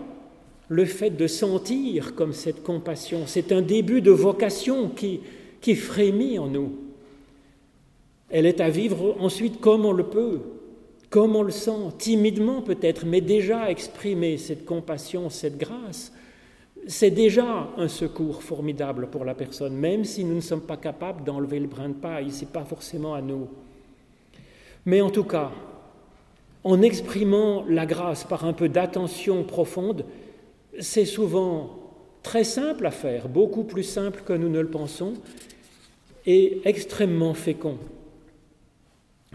le 0.69 0.85
fait 0.85 1.09
de 1.09 1.27
sentir 1.27 2.15
comme 2.15 2.31
cette 2.31 2.63
compassion, 2.63 3.23
c'est 3.25 3.51
un 3.51 3.61
début 3.61 3.99
de 3.99 4.11
vocation 4.11 4.87
qui, 4.87 5.19
qui 5.61 5.75
frémit 5.75 6.39
en 6.39 6.47
nous. 6.47 6.71
Elle 8.29 8.45
est 8.45 8.61
à 8.61 8.69
vivre 8.69 9.15
ensuite 9.19 9.59
comme 9.59 9.85
on 9.85 9.93
le 9.93 10.03
peut, 10.03 10.41
comme 11.09 11.35
on 11.35 11.43
le 11.43 11.51
sent, 11.51 11.93
timidement 11.97 12.61
peut-être, 12.61 13.05
mais 13.05 13.21
déjà 13.21 13.71
exprimer 13.71 14.37
cette 14.37 14.65
compassion, 14.65 15.29
cette 15.29 15.57
grâce, 15.57 16.11
c'est 16.87 17.11
déjà 17.11 17.69
un 17.77 17.87
secours 17.87 18.43
formidable 18.43 19.07
pour 19.07 19.25
la 19.25 19.33
personne, 19.33 19.75
même 19.75 20.05
si 20.05 20.23
nous 20.23 20.35
ne 20.35 20.41
sommes 20.41 20.61
pas 20.61 20.77
capables 20.77 21.23
d'enlever 21.23 21.59
le 21.59 21.67
brin 21.67 21.89
de 21.89 21.93
paille, 21.93 22.31
ce 22.31 22.41
n'est 22.41 22.51
pas 22.51 22.63
forcément 22.63 23.13
à 23.13 23.21
nous. 23.21 23.47
Mais 24.85 25.01
en 25.01 25.09
tout 25.09 25.25
cas, 25.25 25.51
en 26.63 26.81
exprimant 26.81 27.65
la 27.67 27.85
grâce 27.85 28.23
par 28.23 28.45
un 28.45 28.53
peu 28.53 28.69
d'attention 28.69 29.43
profonde, 29.43 30.05
c'est 30.79 31.05
souvent 31.05 31.86
très 32.27 32.43
simple 32.43 32.85
à 32.85 32.91
faire, 32.91 33.29
beaucoup 33.29 33.63
plus 33.63 33.83
simple 33.83 34.21
que 34.25 34.33
nous 34.33 34.49
ne 34.49 34.59
le 34.59 34.67
pensons, 34.67 35.13
et 36.25 36.59
extrêmement 36.65 37.33
fécond. 37.33 37.77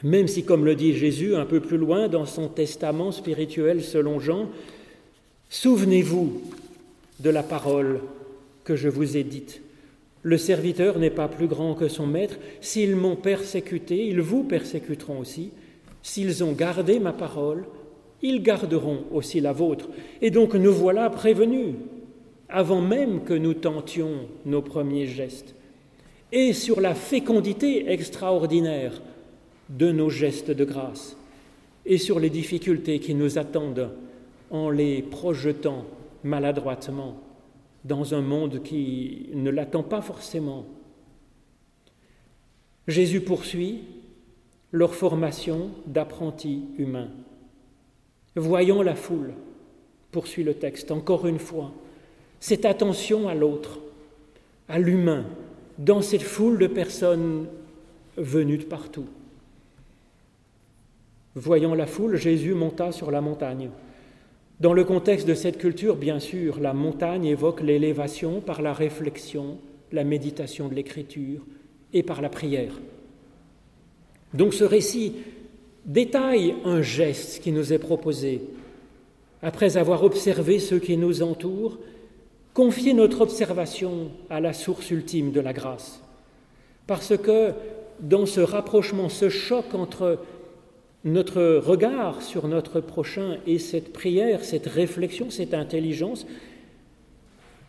Même 0.02 0.28
si, 0.28 0.44
comme 0.44 0.66
le 0.66 0.74
dit 0.74 0.92
Jésus 0.92 1.34
un 1.34 1.46
peu 1.46 1.60
plus 1.60 1.78
loin 1.78 2.08
dans 2.08 2.26
son 2.26 2.48
testament 2.48 3.10
spirituel 3.10 3.82
selon 3.82 4.20
Jean, 4.20 4.50
souvenez-vous 5.48 6.42
de 7.20 7.30
la 7.30 7.42
parole 7.42 8.00
que 8.62 8.76
je 8.76 8.90
vous 8.90 9.16
ai 9.16 9.24
dite. 9.24 9.62
Le 10.22 10.36
serviteur 10.36 10.98
n'est 10.98 11.08
pas 11.08 11.28
plus 11.28 11.46
grand 11.46 11.74
que 11.74 11.88
son 11.88 12.06
maître. 12.06 12.36
S'ils 12.60 12.94
m'ont 12.94 13.16
persécuté, 13.16 14.06
ils 14.06 14.20
vous 14.20 14.44
persécuteront 14.44 15.18
aussi. 15.18 15.50
S'ils 16.02 16.44
ont 16.44 16.52
gardé 16.52 16.98
ma 16.98 17.14
parole, 17.14 17.64
ils 18.20 18.42
garderont 18.42 19.04
aussi 19.12 19.40
la 19.40 19.54
vôtre. 19.54 19.88
Et 20.20 20.30
donc 20.30 20.52
nous 20.52 20.74
voilà 20.74 21.08
prévenus, 21.08 21.74
avant 22.52 22.82
même 22.82 23.24
que 23.24 23.32
nous 23.32 23.54
tentions 23.54 24.28
nos 24.44 24.60
premiers 24.60 25.06
gestes, 25.06 25.54
et 26.30 26.52
sur 26.52 26.80
la 26.80 26.94
fécondité 26.94 27.90
extraordinaire 27.90 29.00
de 29.70 29.90
nos 29.90 30.10
gestes 30.10 30.50
de 30.50 30.64
grâce, 30.64 31.16
et 31.86 31.98
sur 31.98 32.20
les 32.20 32.30
difficultés 32.30 33.00
qui 33.00 33.14
nous 33.14 33.38
attendent 33.38 33.90
en 34.50 34.68
les 34.68 35.00
projetant 35.00 35.86
maladroitement 36.24 37.16
dans 37.84 38.14
un 38.14 38.20
monde 38.20 38.62
qui 38.62 39.30
ne 39.34 39.50
l'attend 39.50 39.82
pas 39.82 40.02
forcément. 40.02 40.66
Jésus 42.86 43.22
poursuit 43.22 43.80
leur 44.72 44.94
formation 44.94 45.70
d'apprentis 45.86 46.64
humains. 46.76 47.10
Voyons 48.36 48.82
la 48.82 48.94
foule, 48.94 49.32
poursuit 50.10 50.44
le 50.44 50.54
texte, 50.54 50.90
encore 50.90 51.26
une 51.26 51.38
fois, 51.38 51.72
cette 52.42 52.64
attention 52.64 53.28
à 53.28 53.36
l'autre, 53.36 53.78
à 54.68 54.80
l'humain, 54.80 55.24
dans 55.78 56.02
cette 56.02 56.24
foule 56.24 56.58
de 56.58 56.66
personnes 56.66 57.46
venues 58.16 58.58
de 58.58 58.64
partout. 58.64 59.06
Voyant 61.36 61.76
la 61.76 61.86
foule, 61.86 62.16
Jésus 62.16 62.54
monta 62.54 62.90
sur 62.90 63.12
la 63.12 63.20
montagne. 63.20 63.70
Dans 64.58 64.72
le 64.72 64.82
contexte 64.82 65.28
de 65.28 65.34
cette 65.34 65.56
culture, 65.56 65.94
bien 65.94 66.18
sûr, 66.18 66.58
la 66.58 66.72
montagne 66.72 67.26
évoque 67.26 67.60
l'élévation 67.60 68.40
par 68.40 68.60
la 68.60 68.72
réflexion, 68.72 69.58
la 69.92 70.02
méditation 70.02 70.66
de 70.66 70.74
l'écriture 70.74 71.42
et 71.92 72.02
par 72.02 72.20
la 72.20 72.28
prière. 72.28 72.72
Donc 74.34 74.52
ce 74.52 74.64
récit 74.64 75.14
détaille 75.86 76.56
un 76.64 76.82
geste 76.82 77.40
qui 77.40 77.52
nous 77.52 77.72
est 77.72 77.78
proposé. 77.78 78.40
Après 79.42 79.76
avoir 79.76 80.02
observé 80.02 80.58
ceux 80.58 80.80
qui 80.80 80.96
nous 80.96 81.22
entourent, 81.22 81.78
confier 82.54 82.92
notre 82.92 83.22
observation 83.22 84.10
à 84.28 84.40
la 84.40 84.52
source 84.52 84.90
ultime 84.90 85.32
de 85.32 85.40
la 85.40 85.52
grâce. 85.52 86.00
Parce 86.86 87.16
que 87.16 87.52
dans 88.00 88.26
ce 88.26 88.40
rapprochement, 88.40 89.08
ce 89.08 89.28
choc 89.28 89.74
entre 89.74 90.18
notre 91.04 91.56
regard 91.56 92.22
sur 92.22 92.48
notre 92.48 92.80
prochain 92.80 93.38
et 93.46 93.58
cette 93.58 93.92
prière, 93.92 94.44
cette 94.44 94.66
réflexion, 94.66 95.30
cette 95.30 95.54
intelligence, 95.54 96.26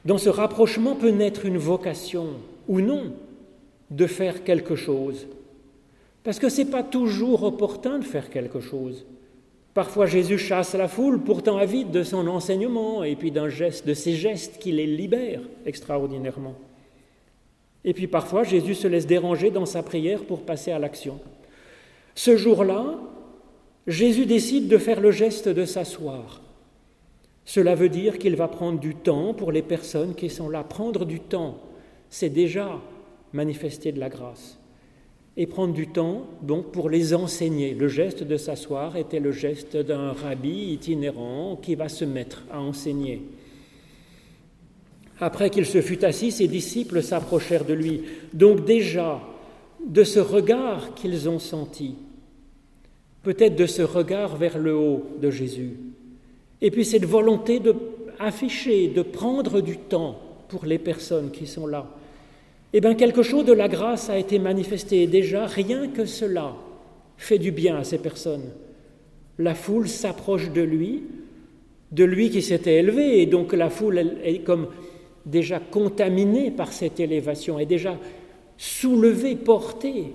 dans 0.06 0.18
ce 0.18 0.30
rapprochement 0.30 0.96
peut 0.96 1.10
naître 1.10 1.46
une 1.46 1.58
vocation 1.58 2.28
ou 2.68 2.82
non 2.82 3.14
de 3.90 4.06
faire 4.06 4.44
quelque 4.44 4.76
chose. 4.76 5.28
Parce 6.24 6.40
que 6.40 6.50
ce 6.50 6.62
n'est 6.62 6.70
pas 6.70 6.84
toujours 6.84 7.44
opportun 7.44 8.00
de 8.00 8.04
faire 8.04 8.30
quelque 8.30 8.60
chose. 8.60 9.06
Parfois 9.74 10.06
Jésus 10.06 10.38
chasse 10.38 10.76
la 10.76 10.88
foule, 10.88 11.22
pourtant 11.22 11.58
avide 11.58 11.90
de 11.90 12.04
son 12.04 12.28
enseignement 12.28 13.04
et 13.04 13.16
puis 13.16 13.32
d'un 13.32 13.50
geste, 13.50 13.88
de 13.88 13.94
ses 13.94 14.14
gestes 14.14 14.60
qui 14.60 14.72
les 14.72 14.86
libèrent 14.86 15.42
extraordinairement. 15.66 16.56
Et 17.84 17.94
puis 17.94 18.08
parfois 18.08 18.44
Jésus 18.44 18.76
se 18.76 18.88
laisse 18.88 19.08
déranger 19.08 19.50
dans 19.50 19.66
sa 19.66 19.82
prière 19.82 20.24
pour 20.24 20.42
passer 20.42 20.72
à 20.72 20.80
l'action. 20.80 21.20
Ce 22.16 22.38
jour-là, 22.38 23.00
Jésus 23.88 24.26
décide 24.26 24.68
de 24.68 24.78
faire 24.78 25.02
le 25.02 25.12
geste 25.12 25.50
de 25.50 25.66
s'asseoir. 25.66 26.42
Cela 27.46 27.76
veut 27.76 27.90
dire 27.90 28.20
qu'il 28.20 28.36
va 28.36 28.48
prendre 28.48 28.80
du 28.80 28.96
temps 28.96 29.34
pour 29.34 29.52
les 29.52 29.64
personnes 29.64 30.16
qui 30.16 30.30
sont 30.30 30.50
là. 30.50 30.64
Prendre 30.64 31.04
du 31.04 31.20
temps, 31.20 31.58
c'est 32.10 32.30
déjà 32.30 32.80
manifester 33.34 33.92
de 33.92 34.00
la 34.00 34.10
grâce. 34.10 34.58
Et 35.36 35.48
prendre 35.48 35.74
du 35.74 35.88
temps, 35.88 36.28
donc, 36.42 36.72
pour 36.72 36.90
les 36.90 37.14
enseigner. 37.14 37.74
Le 37.74 37.88
geste 37.88 38.24
de 38.24 38.38
s'asseoir 38.38 38.98
était 38.98 39.20
le 39.20 39.32
geste 39.32 39.78
d'un 39.78 40.14
rabbi 40.14 40.74
itinérant 40.74 41.56
qui 41.56 41.76
va 41.76 41.90
se 41.90 42.06
mettre 42.06 42.44
à 42.52 42.60
enseigner. 42.60 43.22
Après 45.20 45.50
qu'il 45.50 45.66
se 45.66 45.82
fut 45.82 46.06
assis, 46.06 46.32
ses 46.32 46.48
disciples 46.48 47.02
s'approchèrent 47.02 47.66
de 47.66 47.74
lui. 47.74 48.02
Donc 48.34 48.66
déjà, 48.66 49.22
de 49.86 50.04
ce 50.04 50.20
regard 50.20 50.94
qu'ils 50.94 51.28
ont 51.30 51.40
senti, 51.40 51.96
peut-être 53.24 53.56
de 53.56 53.66
ce 53.66 53.82
regard 53.82 54.36
vers 54.36 54.58
le 54.58 54.76
haut 54.76 55.04
de 55.20 55.32
Jésus. 55.32 55.78
Et 56.62 56.72
puis 56.72 56.86
cette 56.86 57.06
volonté 57.06 57.60
de 57.60 57.76
de 58.20 59.02
prendre 59.02 59.60
du 59.60 59.78
temps 59.78 60.18
pour 60.48 60.66
les 60.66 60.78
personnes 60.78 61.32
qui 61.32 61.48
sont 61.48 61.68
là. 61.68 61.90
Eh 62.74 62.82
bien, 62.82 62.96
quelque 62.96 63.22
chose 63.22 63.46
de 63.46 63.54
la 63.54 63.68
grâce 63.68 64.10
a 64.10 64.18
été 64.18 64.40
manifesté. 64.40 65.06
déjà, 65.06 65.46
rien 65.46 65.88
que 65.88 66.06
cela 66.06 66.56
fait 67.18 67.38
du 67.38 67.52
bien 67.52 67.78
à 67.78 67.84
ces 67.84 68.00
personnes. 68.00 68.50
La 69.38 69.54
foule 69.54 69.88
s'approche 69.88 70.52
de 70.52 70.62
lui, 70.62 71.04
de 71.92 72.04
lui 72.04 72.32
qui 72.32 72.42
s'était 72.42 72.80
élevé, 72.80 73.22
et 73.22 73.26
donc 73.28 73.54
la 73.54 73.70
foule 73.70 74.18
est 74.24 74.40
comme 74.40 74.68
déjà 75.26 75.60
contaminée 75.60 76.50
par 76.50 76.74
cette 76.74 77.00
élévation, 77.00 77.60
est 77.60 77.68
déjà 77.68 77.98
soulevée, 78.58 79.36
portée 79.36 80.14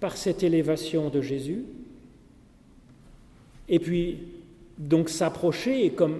par 0.00 0.16
cette 0.16 0.42
élévation 0.42 1.08
de 1.08 1.20
Jésus. 1.20 1.64
Et 3.68 3.78
puis, 3.78 4.18
donc 4.78 5.08
s'approcher, 5.08 5.90
comme 5.90 6.18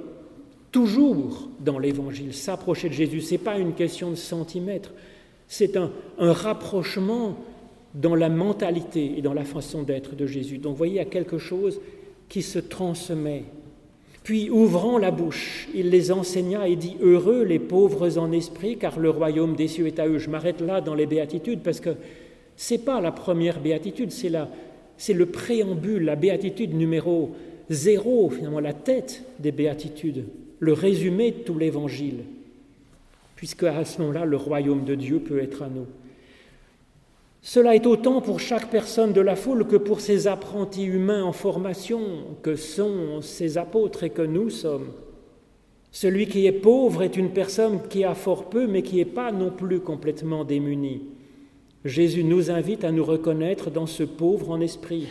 toujours 0.71 1.49
dans 1.61 1.79
l'Évangile, 1.79 2.33
s'approcher 2.33 2.89
de 2.89 2.95
Jésus, 2.95 3.21
ce 3.21 3.33
n'est 3.33 3.39
pas 3.39 3.59
une 3.59 3.75
question 3.75 4.11
de 4.11 4.17
centimètres, 4.17 4.93
c'est 5.48 5.76
un, 5.76 5.90
rapprochement 6.18 7.37
dans 7.94 8.14
la 8.14 8.28
mentalité 8.28 9.14
et 9.16 9.22
dans 9.22 9.35
la 9.35 9.44
façon 9.44 9.83
d'être 9.83 10.16
de 10.16 10.26
Jésus. 10.26 10.59
Donc, 10.59 10.76
voyez, 10.76 10.94
il 10.94 10.96
y 10.96 11.00
a 11.00 11.04
quelque 11.04 11.38
chose 11.38 11.80
qui 12.28 12.42
se 12.42 12.59
transmet. 12.59 13.44
Puis, 14.22 14.50
ouvrant 14.50 14.98
la 14.98 15.11
bouche, 15.11 15.68
il 15.74 15.90
les 15.90 16.11
enseigna 16.11 16.66
et 16.66 16.76
dit 16.76 16.96
Heureux 17.00 17.44
les 17.44 17.59
pauvres 17.59 18.18
en 18.18 18.33
esprit, 18.33 18.78
car 18.78 18.98
le 18.98 19.11
royaume 19.11 19.54
des 19.54 19.68
cieux 19.68 19.87
est 19.87 20.00
à 20.00 20.09
eux. 20.09 20.18
Je 20.18 20.30
m'arrête 20.30 20.61
là 20.61 20.80
dans 20.80 20.94
les 20.94 21.07
béatitudes 21.07 21.61
parce 21.61 21.80
que 21.80 21.90
ce 22.57 22.74
n'est 22.74 22.80
pas 22.80 23.00
la 23.00 23.12
première 23.12 23.61
béatitude, 23.61 24.11
c'est 24.11 24.30
la, 24.30 24.48
c'est 24.96 25.12
le 25.12 25.26
préambule, 25.26 26.04
la 26.04 26.16
béatitude 26.16 26.74
numéro 26.74 27.33
zéro, 27.70 28.30
finalement 28.30 28.61
la 28.61 28.72
tête 28.72 29.24
des 29.38 29.52
béatitudes, 29.52 30.24
le 30.59 30.72
résumé 30.72 31.30
de 31.30 31.38
tout 31.38 31.59
l'évangile, 31.59 32.24
puisque 33.37 33.64
à 33.64 33.85
ce 33.85 34.01
moment-là, 34.01 34.25
le 34.25 34.37
royaume 34.37 34.85
de 34.85 34.94
Dieu 34.94 35.20
peut 35.20 35.42
être 35.42 35.62
à 35.62 35.68
nous. 35.68 35.87
Cela 37.42 37.75
est 37.75 37.87
autant 37.87 38.23
pour 38.23 38.40
chaque 38.40 38.70
personne 38.70 39.12
de 39.12 39.20
la 39.20 39.37
foule 39.37 39.66
que 39.66 39.77
pour 39.77 40.01
ces 40.01 40.27
apprentis 40.27 40.85
humains 40.85 41.23
en 41.23 41.33
formation 41.33 42.01
que 42.42 42.57
sont 42.57 43.20
ces 43.20 43.59
apôtres 43.59 44.05
et 44.05 44.11
que 44.11 44.23
nous 44.23 44.49
sommes. 44.49 44.88
Celui 45.90 46.27
qui 46.27 46.47
est 46.47 46.53
pauvre 46.53 47.03
est 47.03 47.16
une 47.16 47.31
personne 47.31 47.81
qui 47.88 48.03
a 48.03 48.14
fort 48.14 48.49
peu, 48.49 48.66
mais 48.66 48.83
qui 48.83 48.97
n'est 48.97 49.05
pas 49.05 49.31
non 49.31 49.51
plus 49.51 49.81
complètement 49.81 50.44
démunie. 50.44 51.03
Jésus 51.85 52.25
nous 52.25 52.51
invite 52.51 52.83
à 52.83 52.92
nous 52.92 53.05
reconnaître 53.05 53.70
dans 53.70 53.87
ce 53.87 54.05
pauvre 54.05 54.51
en 54.51 54.61
esprit 54.61 55.07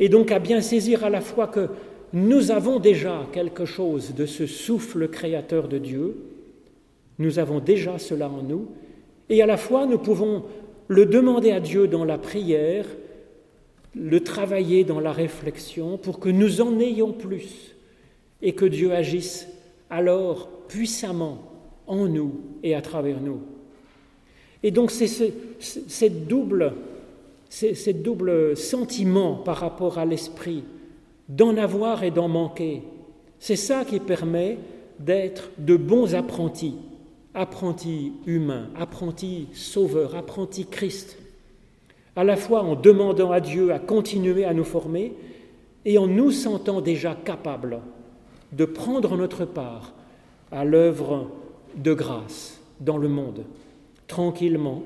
et 0.00 0.08
donc 0.08 0.30
à 0.30 0.38
bien 0.38 0.60
saisir 0.60 1.04
à 1.04 1.10
la 1.10 1.20
fois 1.20 1.48
que 1.48 1.68
nous 2.12 2.50
avons 2.50 2.78
déjà 2.78 3.26
quelque 3.32 3.64
chose 3.64 4.14
de 4.14 4.26
ce 4.26 4.46
souffle 4.46 5.08
créateur 5.08 5.68
de 5.68 5.78
Dieu, 5.78 6.16
nous 7.18 7.38
avons 7.38 7.60
déjà 7.60 7.98
cela 7.98 8.28
en 8.28 8.42
nous, 8.42 8.68
et 9.28 9.42
à 9.42 9.46
la 9.46 9.56
fois 9.56 9.86
nous 9.86 9.98
pouvons 9.98 10.44
le 10.88 11.06
demander 11.06 11.50
à 11.50 11.60
Dieu 11.60 11.86
dans 11.86 12.04
la 12.04 12.18
prière, 12.18 12.86
le 13.94 14.20
travailler 14.20 14.84
dans 14.84 15.00
la 15.00 15.12
réflexion 15.12 15.98
pour 15.98 16.20
que 16.20 16.28
nous 16.28 16.60
en 16.60 16.78
ayons 16.78 17.12
plus 17.12 17.74
et 18.42 18.52
que 18.52 18.64
Dieu 18.64 18.92
agisse 18.92 19.48
alors 19.90 20.48
puissamment 20.68 21.38
en 21.86 22.06
nous 22.06 22.40
et 22.62 22.74
à 22.74 22.82
travers 22.82 23.20
nous. 23.20 23.40
Et 24.62 24.70
donc 24.70 24.90
c'est 24.90 25.08
ce, 25.08 26.08
double 26.08 26.74
sentiment 28.56 29.36
par 29.36 29.56
rapport 29.56 29.98
à 29.98 30.04
l'esprit 30.04 30.64
d'en 31.28 31.56
avoir 31.56 32.04
et 32.04 32.10
d'en 32.10 32.28
manquer. 32.28 32.82
C'est 33.38 33.56
ça 33.56 33.84
qui 33.84 34.00
permet 34.00 34.58
d'être 34.98 35.50
de 35.58 35.76
bons 35.76 36.14
apprentis, 36.14 36.74
apprentis 37.34 38.12
humains, 38.26 38.68
apprentis 38.76 39.48
sauveurs, 39.52 40.16
apprentis 40.16 40.66
Christ, 40.66 41.18
à 42.16 42.24
la 42.24 42.36
fois 42.36 42.62
en 42.62 42.74
demandant 42.74 43.30
à 43.30 43.40
Dieu 43.40 43.72
à 43.72 43.78
continuer 43.78 44.44
à 44.44 44.54
nous 44.54 44.64
former 44.64 45.14
et 45.84 45.98
en 45.98 46.06
nous 46.06 46.30
sentant 46.30 46.80
déjà 46.80 47.14
capables 47.14 47.80
de 48.52 48.64
prendre 48.64 49.16
notre 49.16 49.44
part 49.44 49.92
à 50.50 50.64
l'œuvre 50.64 51.30
de 51.76 51.94
grâce 51.94 52.60
dans 52.80 52.96
le 52.96 53.08
monde, 53.08 53.44
tranquillement, 54.06 54.82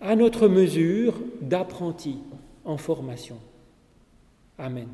à 0.00 0.16
notre 0.16 0.48
mesure 0.48 1.14
d'apprentis 1.40 2.18
en 2.64 2.76
formation. 2.76 3.36
Amen. 4.58 4.88